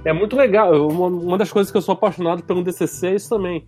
é 0.05 0.13
muito 0.13 0.37
legal. 0.37 0.89
Uma, 0.89 1.07
uma, 1.07 1.39
das 1.39 1.53
coisas 1.53 1.71
que 1.71 1.77
eu 1.77 1.83
sou 1.83 1.93
apaixonado 1.93 2.43
pelo 2.43 2.63
DCC 2.63 3.09
é 3.09 3.15
isso 3.15 3.29
também. 3.29 3.67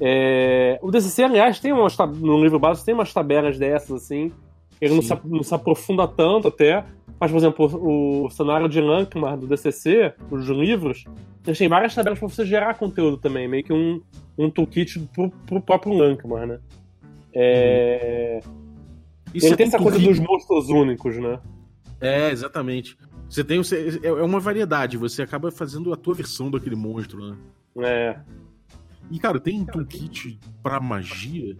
É... 0.00 0.78
O 0.82 0.90
DCC, 0.90 1.24
aliás, 1.24 1.60
tem 1.60 1.72
umas, 1.72 1.96
no 1.98 2.42
livro 2.42 2.58
básico 2.58 2.86
tem 2.86 2.94
umas 2.94 3.12
tabelas 3.12 3.58
dessas, 3.58 4.04
assim. 4.04 4.32
Ele 4.80 4.94
não 4.94 5.02
se, 5.02 5.18
não 5.24 5.42
se, 5.42 5.54
aprofunda 5.54 6.08
tanto 6.08 6.48
até. 6.48 6.84
Mas, 7.18 7.30
por 7.30 7.36
exemplo, 7.36 8.24
o, 8.24 8.30
cenário 8.30 8.66
de 8.66 8.80
Lankmar 8.80 9.36
do 9.36 9.46
DCC, 9.46 10.14
os 10.30 10.46
livros, 10.46 11.04
eles 11.46 11.58
têm 11.58 11.68
várias 11.68 11.94
tabelas 11.94 12.18
para 12.18 12.28
você 12.28 12.46
gerar 12.46 12.74
conteúdo 12.74 13.18
também. 13.18 13.46
Meio 13.46 13.62
que 13.62 13.72
um, 13.74 14.00
um 14.38 14.50
toolkit 14.50 14.98
pro, 15.14 15.30
pro 15.46 15.60
próprio 15.60 15.92
Lankmar, 15.92 16.46
né? 16.46 16.58
É... 17.34 18.40
Isso 19.34 19.46
ele 19.46 19.54
é 19.54 19.56
tem 19.56 19.66
essa 19.66 19.78
coisa 19.78 19.98
dos 19.98 20.18
monstros 20.18 20.70
únicos, 20.70 21.16
né? 21.18 21.38
É, 22.00 22.30
exatamente. 22.30 22.96
Você 23.30 23.44
tem. 23.44 23.60
É, 24.02 24.08
é 24.08 24.22
uma 24.24 24.40
variedade, 24.40 24.96
você 24.96 25.22
acaba 25.22 25.52
fazendo 25.52 25.92
a 25.92 25.96
tua 25.96 26.14
versão 26.14 26.50
daquele 26.50 26.74
monstro, 26.74 27.30
né? 27.30 27.36
É. 27.78 28.16
E, 29.08 29.20
cara, 29.20 29.38
tem 29.38 29.64
toolkit 29.64 30.38
pra 30.60 30.80
magia? 30.80 31.56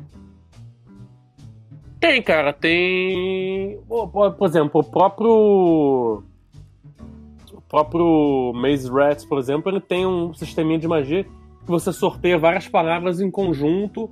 Tem, 2.01 2.21
cara, 2.21 2.53
tem. 2.53 3.79
Por 3.89 4.47
exemplo, 4.47 4.81
o 4.81 4.85
próprio. 4.85 6.25
O 7.53 7.61
próprio 7.69 8.53
Maze 8.53 8.91
Rats, 8.91 9.25
por 9.25 9.39
exemplo, 9.39 9.71
ele 9.71 9.81
tem 9.81 10.05
um 10.05 10.35
sisteminha 10.35 10.79
de 10.79 10.89
magia 10.89 11.23
que 11.23 11.69
você 11.69 11.93
sorteia 11.93 12.37
várias 12.37 12.67
palavras 12.67 13.21
em 13.21 13.31
conjunto 13.31 14.11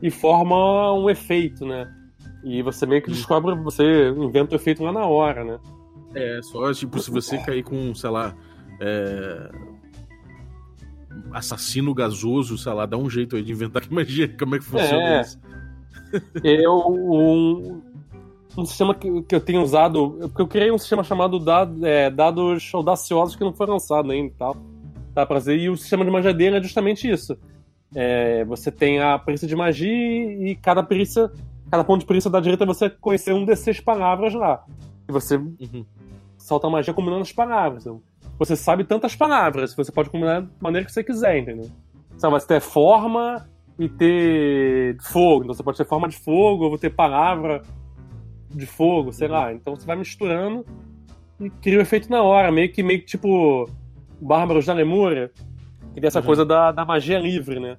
e 0.00 0.12
forma 0.12 0.92
um 0.94 1.10
efeito, 1.10 1.66
né? 1.66 1.92
E 2.44 2.62
você 2.62 2.86
meio 2.86 3.02
que 3.02 3.10
descobre, 3.10 3.52
você 3.56 4.10
inventa 4.10 4.52
o 4.52 4.56
efeito 4.56 4.84
lá 4.84 4.92
na 4.92 5.06
hora, 5.06 5.42
né? 5.42 5.58
É, 6.14 6.40
só 6.42 6.72
tipo, 6.72 6.98
se 6.98 7.10
você 7.10 7.38
cair 7.38 7.62
com, 7.62 7.94
sei 7.94 8.10
lá. 8.10 8.34
É... 8.80 9.50
Assassino 11.32 11.92
gasoso, 11.92 12.56
sei 12.56 12.72
lá, 12.72 12.86
dá 12.86 12.96
um 12.96 13.10
jeito 13.10 13.36
aí 13.36 13.42
de 13.42 13.52
inventar 13.52 13.82
que 13.86 13.92
magia, 13.92 14.28
como 14.38 14.56
é 14.56 14.58
que 14.58 14.64
funciona 14.64 15.18
é. 15.18 15.20
isso. 15.20 15.40
Eu. 16.42 16.76
Um, 16.88 17.82
um 18.56 18.64
sistema 18.64 18.94
que, 18.94 19.22
que 19.22 19.34
eu 19.34 19.40
tenho 19.40 19.62
usado. 19.62 20.16
Porque 20.20 20.42
eu 20.42 20.48
criei 20.48 20.70
um 20.70 20.78
sistema 20.78 21.04
chamado 21.04 21.38
dado, 21.38 21.84
é, 21.86 22.10
Dados 22.10 22.70
Audaciosos 22.72 23.36
que 23.36 23.44
não 23.44 23.52
foi 23.52 23.66
lançado 23.66 24.10
ainda 24.10 24.28
e 24.28 24.36
tal. 24.36 24.56
Tá, 25.14 25.26
pra 25.26 25.38
dizer, 25.38 25.56
e 25.56 25.68
o 25.68 25.76
sistema 25.76 26.04
de 26.04 26.10
magia 26.10 26.32
dele 26.32 26.56
é 26.56 26.62
justamente 26.62 27.08
isso. 27.08 27.36
É, 27.94 28.44
você 28.44 28.70
tem 28.70 29.00
a 29.00 29.18
perícia 29.18 29.46
de 29.46 29.56
magia 29.56 29.88
e 29.88 30.54
cada 30.54 30.82
perícia, 30.82 31.30
cada 31.70 31.82
ponto 31.82 32.00
de 32.00 32.06
perícia 32.06 32.30
da 32.30 32.38
direita 32.38 32.64
você 32.64 32.88
conhecer 32.88 33.32
um 33.32 33.44
desses 33.44 33.80
palavras 33.80 34.34
lá. 34.34 34.64
E 35.08 35.12
você 35.12 35.36
uhum 35.36 35.84
salta 36.50 36.68
magia 36.68 36.92
combinando 36.92 37.22
as 37.22 37.32
palavras. 37.32 37.86
Então, 37.86 38.02
você 38.38 38.56
sabe 38.56 38.84
tantas 38.84 39.14
palavras, 39.14 39.74
você 39.74 39.92
pode 39.92 40.10
combinar 40.10 40.42
da 40.42 40.48
maneira 40.60 40.84
que 40.84 40.92
você 40.92 41.04
quiser, 41.04 41.38
entendeu? 41.38 41.70
Você 42.16 42.28
vai 42.28 42.40
ter 42.40 42.60
forma 42.60 43.48
e 43.78 43.88
ter 43.88 44.96
fogo. 45.00 45.44
Então 45.44 45.54
você 45.54 45.62
pode 45.62 45.78
ter 45.78 45.86
forma 45.86 46.08
de 46.08 46.16
fogo, 46.16 46.64
ou 46.64 46.78
ter 46.78 46.90
palavra 46.90 47.62
de 48.50 48.66
fogo, 48.66 49.12
sei 49.12 49.28
lá. 49.28 49.52
Então 49.52 49.76
você 49.76 49.86
vai 49.86 49.96
misturando 49.96 50.66
e 51.38 51.48
cria 51.48 51.78
o 51.78 51.80
efeito 51.80 52.10
na 52.10 52.22
hora, 52.22 52.50
meio 52.50 52.70
que 52.70 52.82
meio 52.82 53.00
que 53.00 53.06
tipo 53.06 53.68
Bárbaros 54.20 54.66
da 54.66 54.74
Lemúria, 54.74 55.30
que 55.94 56.00
tem 56.00 56.08
essa 56.08 56.20
uhum. 56.20 56.26
coisa 56.26 56.44
da, 56.44 56.72
da 56.72 56.84
magia 56.84 57.18
livre, 57.18 57.60
né? 57.60 57.78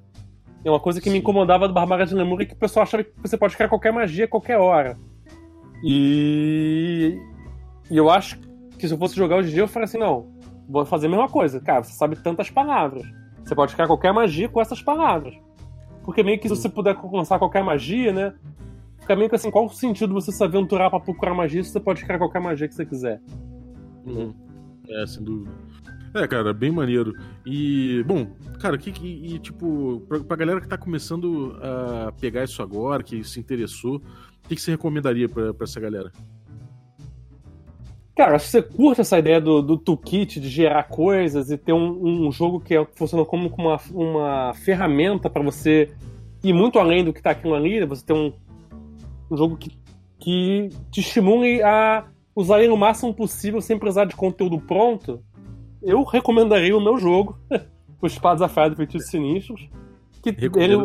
É 0.64 0.70
uma 0.70 0.80
coisa 0.80 1.00
que 1.00 1.06
Sim. 1.06 1.14
me 1.14 1.20
incomodava 1.20 1.68
do 1.68 1.74
Bárbaros 1.74 2.12
da 2.12 2.18
Lemúria 2.18 2.48
que 2.48 2.54
o 2.54 2.58
pessoal 2.58 2.84
achava 2.84 3.04
que 3.04 3.12
você 3.22 3.38
pode 3.38 3.56
criar 3.56 3.70
qualquer 3.70 3.92
magia 3.92 4.26
a 4.26 4.28
qualquer 4.28 4.58
hora. 4.58 4.98
E, 5.84 7.18
e 7.90 7.98
eu 7.98 8.10
acho 8.10 8.40
que 8.82 8.88
se 8.88 8.94
eu 8.94 8.98
fosse 8.98 9.16
jogar 9.16 9.38
hoje 9.38 9.50
em 9.50 9.54
dia, 9.54 9.64
eu 9.64 9.68
faria 9.68 9.86
assim, 9.86 10.00
não, 10.00 10.28
vou 10.68 10.86
fazer 10.86 11.08
a 11.08 11.10
mesma 11.10 11.30
coisa. 11.30 11.60
Cara, 11.62 11.84
você 11.84 11.94
sabe 11.94 12.16
tantas 12.16 12.50
palavras. 12.50 13.04
Você 13.44 13.56
pode 13.56 13.74
criar 13.74 13.88
qualquer 13.88 14.12
magia 14.12 14.50
com 14.50 14.60
essas 14.60 14.82
palavras. 14.82 15.36
Porque 16.04 16.24
meio 16.24 16.40
que 16.40 16.50
se 16.50 16.56
você 16.56 16.68
puder 16.68 16.98
lançar 17.12 17.38
qualquer 17.38 17.64
magia, 17.64 18.12
né? 18.12 18.34
Fica 19.00 19.16
meio 19.16 19.30
que 19.30 19.36
assim, 19.36 19.52
qual 19.52 19.66
o 19.66 19.70
sentido 19.70 20.14
você 20.14 20.32
se 20.32 20.44
aventurar 20.44 20.90
pra 20.90 21.00
procurar 21.00 21.34
magia 21.34 21.64
se 21.64 21.70
você 21.70 21.80
pode 21.80 22.04
criar 22.04 22.18
qualquer 22.18 22.42
magia 22.42 22.68
que 22.68 22.74
você 22.74 22.86
quiser? 22.86 23.22
Uhum. 24.06 24.34
É, 24.90 25.06
sem 25.06 25.24
dúvida. 25.24 25.52
É, 26.14 26.28
cara, 26.28 26.54
bem 26.54 26.72
maneiro. 26.72 27.14
E, 27.46 28.04
bom, 28.06 28.28
cara, 28.60 28.78
que, 28.78 28.92
e, 29.08 29.40
tipo, 29.40 30.02
pra, 30.08 30.20
pra 30.20 30.36
galera 30.36 30.60
que 30.60 30.68
tá 30.68 30.78
começando 30.78 31.58
a 31.62 32.12
pegar 32.12 32.44
isso 32.44 32.62
agora, 32.62 33.02
que 33.02 33.24
se 33.24 33.40
interessou, 33.40 33.98
o 33.98 34.48
que, 34.48 34.56
que 34.56 34.62
você 34.62 34.72
recomendaria 34.72 35.30
pra 35.30 35.54
essa 35.62 35.80
galera? 35.80 36.12
Cara, 38.16 38.38
se 38.40 38.48
você 38.48 38.62
curte 38.62 39.02
essa 39.02 39.18
ideia 39.18 39.40
do, 39.40 39.62
do 39.62 39.78
toolkit, 39.78 40.40
de 40.40 40.50
gerar 40.50 40.84
coisas 40.84 41.50
e 41.50 41.58
ter 41.58 41.74
um, 41.74 42.28
um 42.28 42.32
jogo 42.32 42.60
que 42.60 42.76
é, 42.76 42.86
funciona 42.94 43.24
como 43.24 43.48
uma, 43.58 43.80
uma 43.92 44.54
ferramenta 44.54 45.30
para 45.30 45.42
você 45.42 45.90
ir 46.44 46.54
muito 46.54 46.78
além 46.78 47.04
do 47.04 47.14
que 47.14 47.20
está 47.20 47.32
aqui 47.32 47.50
na 47.50 47.60
linha, 47.60 47.86
você 47.86 48.06
ter 48.06 48.14
um, 48.14 48.34
um 49.30 49.38
jogo 49.38 49.56
que, 49.56 49.72
que 50.20 50.70
te 50.92 51.00
estimule 51.00 51.64
a 51.64 52.06
usar 52.36 52.62
ele 52.62 52.74
o 52.74 52.78
máximo 52.78 53.14
possível 53.14 53.62
sem 53.62 53.78
precisar 53.78 54.06
de 54.06 54.16
conteúdo 54.16 54.60
pronto, 54.60 55.24
eu 55.82 56.04
recomendaria 56.04 56.76
o 56.76 56.82
meu 56.82 56.98
jogo, 56.98 57.38
o 58.02 58.08
Espadas 58.08 58.42
Afiadas 58.42 58.74
e 58.74 58.78
Feitiços 58.78 59.10
Sinistros. 59.10 59.70
Que 60.22 60.30
ele, 60.56 60.76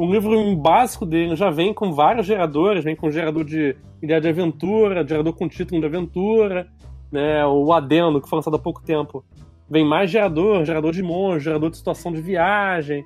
o 0.00 0.10
livro, 0.10 0.56
básico 0.56 1.04
dele 1.04 1.36
já 1.36 1.50
vem 1.50 1.74
com 1.74 1.92
vários 1.92 2.26
geradores, 2.26 2.82
vem 2.82 2.96
com 2.96 3.10
gerador 3.10 3.44
de 3.44 3.76
ideia 4.00 4.18
de 4.18 4.28
aventura, 4.28 5.06
gerador 5.06 5.34
com 5.34 5.46
título 5.46 5.78
de 5.78 5.86
aventura, 5.86 6.66
né? 7.12 7.44
O 7.44 7.70
adendo, 7.70 8.18
que 8.18 8.28
foi 8.28 8.38
lançado 8.38 8.56
há 8.56 8.58
pouco 8.58 8.82
tempo. 8.82 9.22
Vem 9.68 9.84
mais 9.84 10.10
gerador, 10.10 10.64
gerador 10.64 10.92
de 10.92 11.02
monstro, 11.02 11.40
gerador 11.40 11.70
de 11.70 11.76
situação 11.76 12.12
de 12.12 12.22
viagem, 12.22 13.04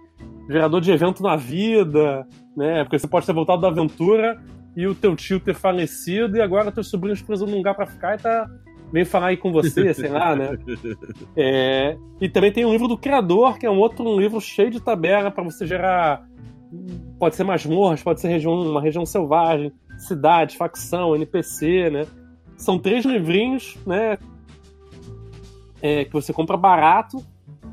gerador 0.49 0.81
de 0.81 0.93
evento 0.93 1.21
na 1.21 1.35
vida, 1.35 2.25
né? 2.57 2.85
Porque 2.85 2.99
você 2.99 3.09
pode 3.09 3.27
ter 3.27 3.33
voltado 3.33 3.63
da 3.63 3.69
aventura 3.69 4.41
e 4.77 4.87
o 4.87 4.95
teu 4.95 5.17
tio 5.17 5.41
ter 5.41 5.55
falecido 5.55 6.37
e 6.37 6.41
agora 6.41 6.71
teus 6.71 6.89
sobrinhos 6.89 7.21
precisam 7.21 7.49
de 7.49 7.55
um 7.55 7.57
lugar 7.57 7.75
pra 7.75 7.87
ficar 7.87 8.15
e 8.15 8.23
tá 8.23 8.49
vem 8.93 9.05
falar 9.05 9.29
aí 9.29 9.37
com 9.37 9.51
você, 9.51 9.93
sei 9.93 10.09
lá, 10.09 10.37
né? 10.37 10.57
É, 11.37 11.97
e 12.21 12.29
também 12.29 12.53
tem 12.53 12.65
um 12.65 12.71
livro 12.71 12.87
do 12.87 12.97
criador, 12.97 13.59
que 13.59 13.67
é 13.67 13.71
um 13.71 13.79
outro 13.79 14.09
um 14.09 14.21
livro 14.21 14.41
cheio 14.41 14.71
de 14.71 14.81
tabela 14.81 15.33
para 15.33 15.43
você 15.43 15.67
gerar 15.67 16.25
pode 17.19 17.37
ser 17.37 17.45
masmorras, 17.45 18.03
pode 18.03 18.21
ser 18.21 18.29
região, 18.29 18.53
uma 18.53 18.81
região 18.81 19.05
selvagem, 19.05 19.73
cidade, 19.99 20.57
facção, 20.57 21.15
NPC, 21.15 21.91
né? 21.91 22.07
São 22.57 22.79
três 22.79 23.05
livrinhos, 23.05 23.77
né? 23.87 24.19
É, 25.83 26.05
que 26.05 26.13
você 26.13 26.33
compra 26.33 26.57
barato 26.57 27.25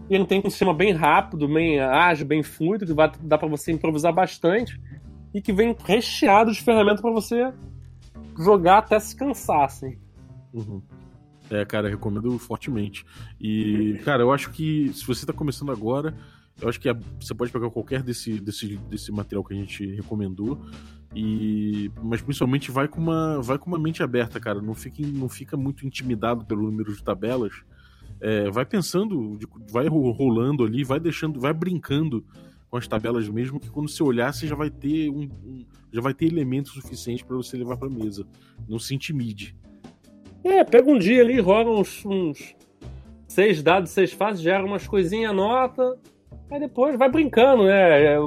e 0.10 0.16
ele 0.16 0.26
tem 0.26 0.42
um 0.44 0.50
sistema 0.50 0.74
bem 0.74 0.92
rápido, 0.92 1.48
bem 1.48 1.80
ágil, 1.80 2.26
bem 2.26 2.44
fluido, 2.44 2.86
que 2.86 2.94
vai, 2.94 3.10
dá 3.22 3.38
para 3.38 3.48
você 3.48 3.72
improvisar 3.72 4.14
bastante 4.14 4.80
e 5.34 5.42
que 5.42 5.54
vem 5.54 5.76
recheado 5.86 6.52
de 6.52 6.62
ferramentas 6.62 7.00
para 7.00 7.12
você 7.12 7.54
jogar 8.38 8.80
até 8.80 9.00
se 9.00 9.16
cansar, 9.16 9.64
assim. 9.64 9.98
Uhum. 10.54 10.82
É, 11.50 11.64
cara, 11.66 11.90
recomendo 11.90 12.38
fortemente. 12.40 13.06
E, 13.40 14.00
cara, 14.04 14.24
eu 14.24 14.32
acho 14.32 14.52
que 14.52 14.92
se 14.94 15.06
você 15.06 15.26
tá 15.26 15.34
começando 15.34 15.72
agora, 15.72 16.14
eu 16.62 16.70
acho 16.70 16.80
que 16.80 16.88
é, 16.88 16.94
você 17.20 17.34
pode 17.34 17.52
pegar 17.52 17.70
qualquer 17.70 18.04
desse, 18.04 18.40
desse, 18.40 18.78
desse 18.78 19.12
material 19.12 19.44
que 19.44 19.54
a 19.54 19.58
gente 19.58 19.86
recomendou. 19.96 20.62
E, 21.16 21.92
mas 22.02 22.22
principalmente 22.22 22.72
vai 22.72 22.88
com 22.88 23.02
uma 23.02 23.42
vai 23.42 23.58
com 23.58 23.68
uma 23.68 23.80
mente 23.80 24.02
aberta, 24.02 24.40
cara. 24.40 24.62
Não 24.62 24.74
fica, 24.74 25.06
não 25.06 25.28
fica 25.28 25.58
muito 25.58 25.86
intimidado 25.86 26.46
pelo 26.46 26.64
número 26.64 26.96
de 26.96 27.04
tabelas. 27.04 27.54
É, 28.22 28.50
vai 28.52 28.66
pensando, 28.66 29.38
vai 29.70 29.88
rolando 29.88 30.64
ali, 30.64 30.84
vai 30.84 31.00
deixando, 31.00 31.40
vai 31.40 31.54
brincando 31.54 32.24
com 32.70 32.78
as 32.78 32.88
tabelas 32.88 33.28
mesmo, 33.28 33.60
que 33.60 33.70
quando 33.70 33.90
você 33.90 34.02
olhar, 34.02 34.34
você 34.34 34.48
já 34.48 34.56
vai 34.56 34.70
ter 34.70 35.10
um, 35.10 35.24
um 35.44 35.66
já 35.92 36.00
vai 36.00 36.14
ter 36.14 36.28
elementos 36.28 36.72
suficientes 36.72 37.22
para 37.22 37.36
você 37.36 37.58
levar 37.58 37.76
para 37.76 37.90
mesa. 37.90 38.26
Não 38.70 38.80
se 38.80 38.96
intimide. 38.96 39.54
É, 40.44 40.64
pega 40.64 40.90
um 40.90 40.98
dia 40.98 41.22
ali, 41.22 41.40
rola 41.40 41.70
uns, 41.70 42.06
uns 42.06 42.56
seis 43.28 43.62
dados, 43.62 43.92
seis 43.92 44.14
faces, 44.14 44.42
gera 44.42 44.66
umas 44.66 44.88
coisinhas, 44.88 45.32
anota, 45.32 46.00
aí 46.50 46.60
depois 46.60 46.98
vai 46.98 47.10
brincando, 47.10 47.64
né? 47.64 48.18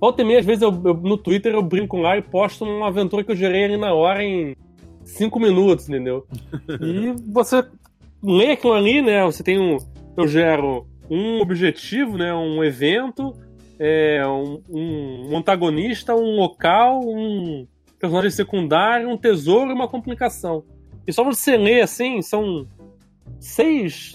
Volta 0.00 0.22
e 0.22 0.24
meia, 0.24 0.40
às 0.40 0.46
vezes 0.46 0.62
eu, 0.62 0.70
eu, 0.84 0.94
no 0.94 1.16
Twitter 1.16 1.54
eu 1.54 1.62
brinco 1.62 1.96
lá 1.96 2.16
e 2.16 2.22
posto 2.22 2.64
uma 2.64 2.88
aventura 2.88 3.24
que 3.24 3.32
eu 3.32 3.36
gerei 3.36 3.64
ali 3.64 3.76
na 3.76 3.94
hora 3.94 4.22
em 4.22 4.54
cinco 5.04 5.40
minutos, 5.40 5.88
entendeu? 5.88 6.26
e 6.80 7.14
você 7.32 7.64
lê 8.22 8.52
aquilo 8.52 8.74
ali, 8.74 9.00
né? 9.00 9.24
Você 9.24 9.42
tem 9.42 9.58
um. 9.58 9.78
Eu 10.16 10.26
gero 10.26 10.86
um 11.08 11.40
objetivo, 11.40 12.18
né? 12.18 12.34
Um 12.34 12.62
evento, 12.62 13.34
é, 13.78 14.22
um, 14.26 14.60
um 14.68 15.36
antagonista, 15.36 16.14
um 16.14 16.36
local, 16.36 17.00
um 17.04 17.66
personagem 17.98 18.30
secundário, 18.30 19.08
um 19.08 19.16
tesouro 19.16 19.70
e 19.70 19.74
uma 19.74 19.88
complicação. 19.88 20.64
E 21.06 21.12
só 21.12 21.22
você 21.24 21.56
ler 21.56 21.82
assim, 21.82 22.20
são 22.20 22.66
seis. 23.38 24.14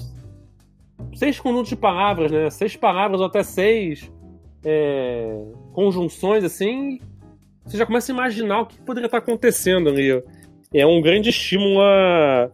Seis 1.21 1.39
conjuntos 1.39 1.69
de 1.69 1.75
palavras, 1.75 2.31
né? 2.31 2.49
Seis 2.49 2.75
palavras 2.75 3.19
ou 3.19 3.27
até 3.27 3.43
seis 3.43 4.11
é, 4.65 5.39
conjunções 5.71 6.43
assim. 6.43 6.99
Você 7.63 7.77
já 7.77 7.85
começa 7.85 8.11
a 8.11 8.15
imaginar 8.15 8.61
o 8.61 8.65
que 8.65 8.81
poderia 8.81 9.05
estar 9.05 9.19
acontecendo 9.19 9.87
ali. 9.87 10.19
É 10.73 10.83
um 10.83 10.99
grande 10.99 11.29
estímulo 11.29 11.79
à, 11.79 12.45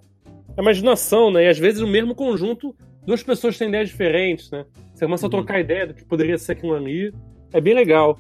à 0.58 0.62
imaginação, 0.62 1.32
né? 1.32 1.46
E 1.46 1.48
às 1.48 1.58
vezes 1.58 1.80
o 1.80 1.88
mesmo 1.88 2.14
conjunto, 2.14 2.76
duas 3.06 3.24
pessoas 3.24 3.58
têm 3.58 3.70
ideias 3.70 3.88
diferentes, 3.88 4.52
né? 4.52 4.66
Você 4.94 5.06
começa 5.06 5.26
a 5.26 5.28
uhum. 5.28 5.32
trocar 5.32 5.62
ideia 5.62 5.88
do 5.88 5.94
que 5.94 6.04
poderia 6.04 6.38
ser 6.38 6.52
aquilo 6.52 6.76
ali. 6.76 7.14
É 7.54 7.62
bem 7.62 7.74
legal. 7.74 8.20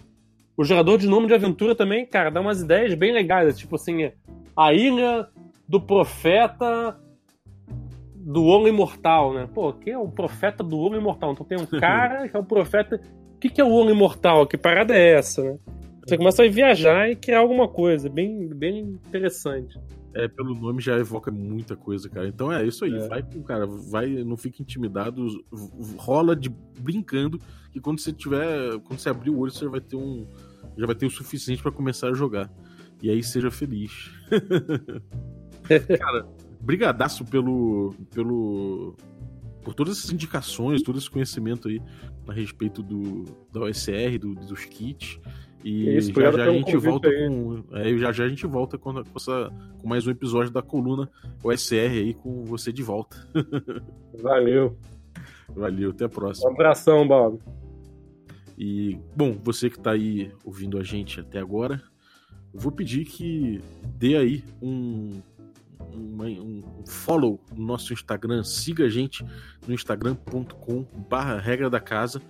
O 0.55 0.63
gerador 0.63 0.97
de 0.97 1.09
nome 1.09 1.27
de 1.27 1.33
aventura 1.33 1.75
também, 1.75 2.05
cara, 2.05 2.29
dá 2.29 2.39
umas 2.39 2.61
ideias 2.61 2.93
bem 2.93 3.11
legais. 3.11 3.57
Tipo 3.57 3.75
assim, 3.75 4.13
a 4.55 4.73
ilha 4.73 5.27
do 5.67 5.81
profeta 5.81 6.97
do 8.27 8.43
Ouro 8.43 8.67
Imortal, 8.67 9.33
né? 9.33 9.47
Pô, 9.53 9.71
que 9.71 9.89
é 9.89 9.97
o 9.97 10.09
profeta 10.09 10.61
do 10.61 10.77
Ouro 10.77 10.97
Imortal? 10.97 11.31
Então 11.31 11.45
tem 11.45 11.57
um 11.57 11.65
cara 11.79 12.27
que 12.27 12.35
é 12.35 12.39
o 12.39 12.43
profeta. 12.43 12.99
O 13.35 13.39
que, 13.39 13.49
que 13.49 13.61
é 13.61 13.63
o 13.63 13.69
Ouro 13.69 13.89
Imortal? 13.89 14.45
Que 14.45 14.57
parada 14.57 14.93
é 14.93 15.13
essa, 15.13 15.41
né? 15.41 15.57
Você 16.05 16.17
começa 16.17 16.43
a 16.43 16.49
viajar 16.49 17.09
e 17.09 17.15
criar 17.15 17.39
alguma 17.39 17.67
coisa, 17.69 18.09
bem, 18.09 18.47
bem 18.49 18.79
interessante. 18.79 19.79
É, 20.13 20.27
pelo 20.27 20.55
nome 20.55 20.81
já 20.81 20.97
evoca 20.97 21.31
muita 21.31 21.75
coisa, 21.75 22.09
cara. 22.09 22.27
Então 22.27 22.51
é 22.51 22.65
isso 22.65 22.83
aí. 22.83 22.95
É. 22.95 23.07
Vai 23.07 23.23
com 23.23 23.41
cara, 23.43 23.65
vai, 23.65 24.07
não 24.07 24.35
fique 24.35 24.61
intimidado, 24.61 25.25
rola 25.97 26.35
de 26.35 26.49
brincando, 26.79 27.39
que 27.71 27.79
quando 27.79 27.99
você 27.99 28.11
tiver, 28.11 28.77
quando 28.85 28.99
você 28.99 29.09
abrir 29.09 29.29
o 29.29 29.39
olho, 29.39 29.51
você 29.51 29.67
vai 29.67 29.79
ter 29.79 29.95
um 29.95 30.27
já 30.77 30.85
vai 30.85 30.95
ter 30.95 31.05
o 31.05 31.09
suficiente 31.09 31.61
para 31.61 31.71
começar 31.71 32.09
a 32.09 32.13
jogar. 32.13 32.51
E 33.01 33.09
aí 33.09 33.23
seja 33.23 33.49
feliz. 33.49 34.11
Cara, 35.99 36.25
brigadaço 36.67 37.23
pelo, 37.23 37.93
pelo 38.13 38.93
por 39.63 39.73
todas 39.73 39.97
essas 39.97 40.11
indicações, 40.11 40.83
todo 40.83 40.97
esse 40.97 41.09
conhecimento 41.09 41.69
aí 41.69 41.81
a 42.27 42.33
respeito 42.33 42.83
do 42.83 43.23
da 43.53 43.61
OSR, 43.61 44.19
do, 44.19 44.35
dos 44.35 44.65
kits. 44.65 45.17
E 45.63 45.97
Isso, 45.97 46.13
já 46.13 46.31
já 46.31 46.43
a 46.43 46.51
gente 46.51 46.75
volta 46.75 47.07
aí. 47.07 47.27
com. 47.27 47.63
É, 47.71 47.97
já 47.97 48.11
já 48.11 48.25
a 48.25 48.29
gente 48.29 48.45
volta 48.45 48.77
com, 48.77 48.99
essa, 49.15 49.49
com 49.79 49.87
mais 49.87 50.05
um 50.05 50.11
episódio 50.11 50.51
da 50.51 50.61
coluna 50.61 51.09
OSR 51.41 51.99
aí 51.99 52.13
com 52.13 52.43
você 52.43 52.71
de 52.71 52.83
volta. 52.83 53.17
Valeu. 54.21 54.77
Valeu, 55.49 55.91
até 55.91 56.03
a 56.05 56.09
próxima. 56.09 56.49
Um 56.49 56.53
abração, 56.53 57.07
Bob. 57.07 57.39
E, 58.57 58.99
bom, 59.15 59.37
você 59.41 59.69
que 59.69 59.77
está 59.77 59.91
aí 59.91 60.31
ouvindo 60.43 60.77
a 60.77 60.83
gente 60.83 61.21
até 61.21 61.39
agora, 61.39 61.81
eu 62.53 62.59
vou 62.59 62.71
pedir 62.71 63.05
que 63.05 63.61
dê 63.97 64.17
aí 64.17 64.43
um, 64.61 65.21
um, 65.93 66.23
um 66.23 66.85
follow 66.85 67.39
no 67.55 67.65
nosso 67.65 67.93
Instagram, 67.93 68.43
siga 68.43 68.85
a 68.85 68.89
gente 68.89 69.23
no 69.67 69.73
instagram.com 69.73 70.85
barra 71.09 71.39
regra 71.39 71.69
da 71.69 71.79
casa. 71.79 72.21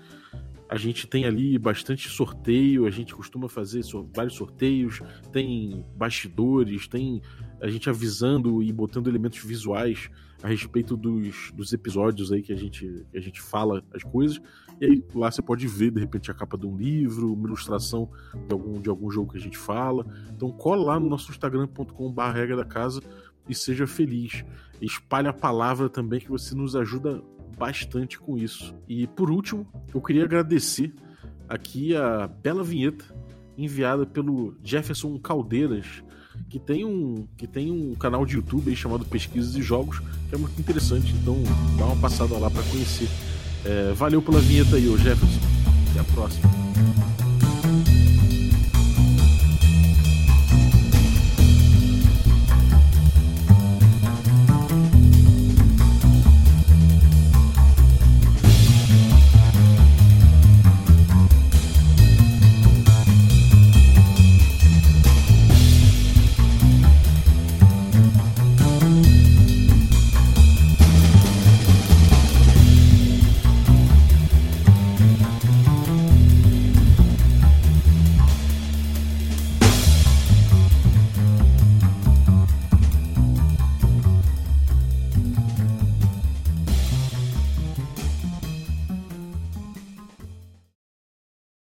A 0.70 0.76
gente 0.76 1.08
tem 1.08 1.26
ali 1.26 1.58
bastante 1.58 2.10
sorteio, 2.10 2.86
a 2.86 2.90
gente 2.90 3.16
costuma 3.16 3.48
fazer 3.48 3.82
vários 4.14 4.36
sorteios, 4.36 5.02
tem 5.32 5.86
bastidores, 5.96 6.88
tem 6.90 7.22
a 7.62 7.70
gente 7.70 7.90
avisando 7.90 8.62
e 8.62 8.72
botando 8.74 9.08
elementos 9.08 9.40
visuais 9.40 10.10
a 10.44 10.48
respeito 10.48 10.96
dos, 10.96 11.52
dos 11.54 11.74
episódios 11.74 12.32
aí 12.32 12.44
que 12.44 12.54
a 12.54 12.56
gente, 12.56 13.06
que 13.10 13.18
a 13.18 13.22
gente 13.22 13.42
fala 13.42 13.84
as 13.94 14.04
coisas. 14.04 14.42
E 14.80 14.86
aí 14.86 15.04
lá 15.16 15.32
você 15.32 15.42
pode 15.42 15.68
ver, 15.68 15.92
de 15.92 16.00
repente, 16.00 16.30
a 16.30 16.34
capa 16.34 16.58
de 16.58 16.68
um 16.68 16.78
livro, 16.78 17.34
uma 17.34 17.48
ilustração 17.48 18.10
de 18.48 18.54
algum, 18.54 18.80
de 18.80 18.90
algum 18.90 19.10
jogo 19.10 19.32
que 19.32 19.38
a 19.38 19.42
gente 19.42 19.58
fala. 19.58 20.06
Então 20.30 20.52
cola 20.52 20.84
lá 20.86 21.00
no 21.00 21.10
nosso 21.10 21.32
instagram.com.br 21.32 22.22
regra 22.34 22.56
da 22.56 22.66
casa 22.66 23.02
e 23.48 23.56
seja 23.56 23.88
feliz. 23.88 24.44
Espalhe 24.82 25.28
a 25.28 25.34
palavra 25.34 25.90
também 25.90 26.20
que 26.20 26.30
você 26.30 26.54
nos 26.56 26.76
ajuda 26.76 27.22
bastante 27.58 28.20
com 28.20 28.38
isso. 28.38 28.76
E 28.88 29.08
por 29.08 29.32
último, 29.32 29.68
eu 29.94 30.02
queria 30.02 30.24
agradecer 30.24 30.94
aqui 31.50 31.96
a 31.96 32.28
bela 32.28 32.64
vinheta 32.64 33.06
enviada 33.58 34.06
pelo 34.06 34.56
Jefferson 34.64 35.18
Caldeiras, 35.18 36.04
que 36.50 36.60
tem 36.60 36.86
um, 36.86 37.28
que 37.36 37.48
tem 37.48 37.72
um 37.72 37.96
canal 37.96 38.26
de 38.26 38.36
YouTube 38.36 38.76
chamado 38.76 39.04
Pesquisas 39.06 39.56
e 39.56 39.62
Jogos, 39.62 40.00
que 40.30 40.36
é 40.36 40.38
muito 40.38 40.60
interessante, 40.60 41.12
então 41.14 41.42
dá 41.78 41.86
uma 41.86 41.96
passada 41.96 42.38
lá 42.38 42.50
para 42.50 42.62
conhecer. 42.64 43.10
É, 43.66 43.92
valeu 43.94 44.22
pela 44.22 44.40
vinheta 44.40 44.76
aí, 44.76 44.88
ô 44.88 44.98
Jefferson. 44.98 45.40
Até 45.90 46.00
a 46.00 46.04
próxima. 46.04 47.27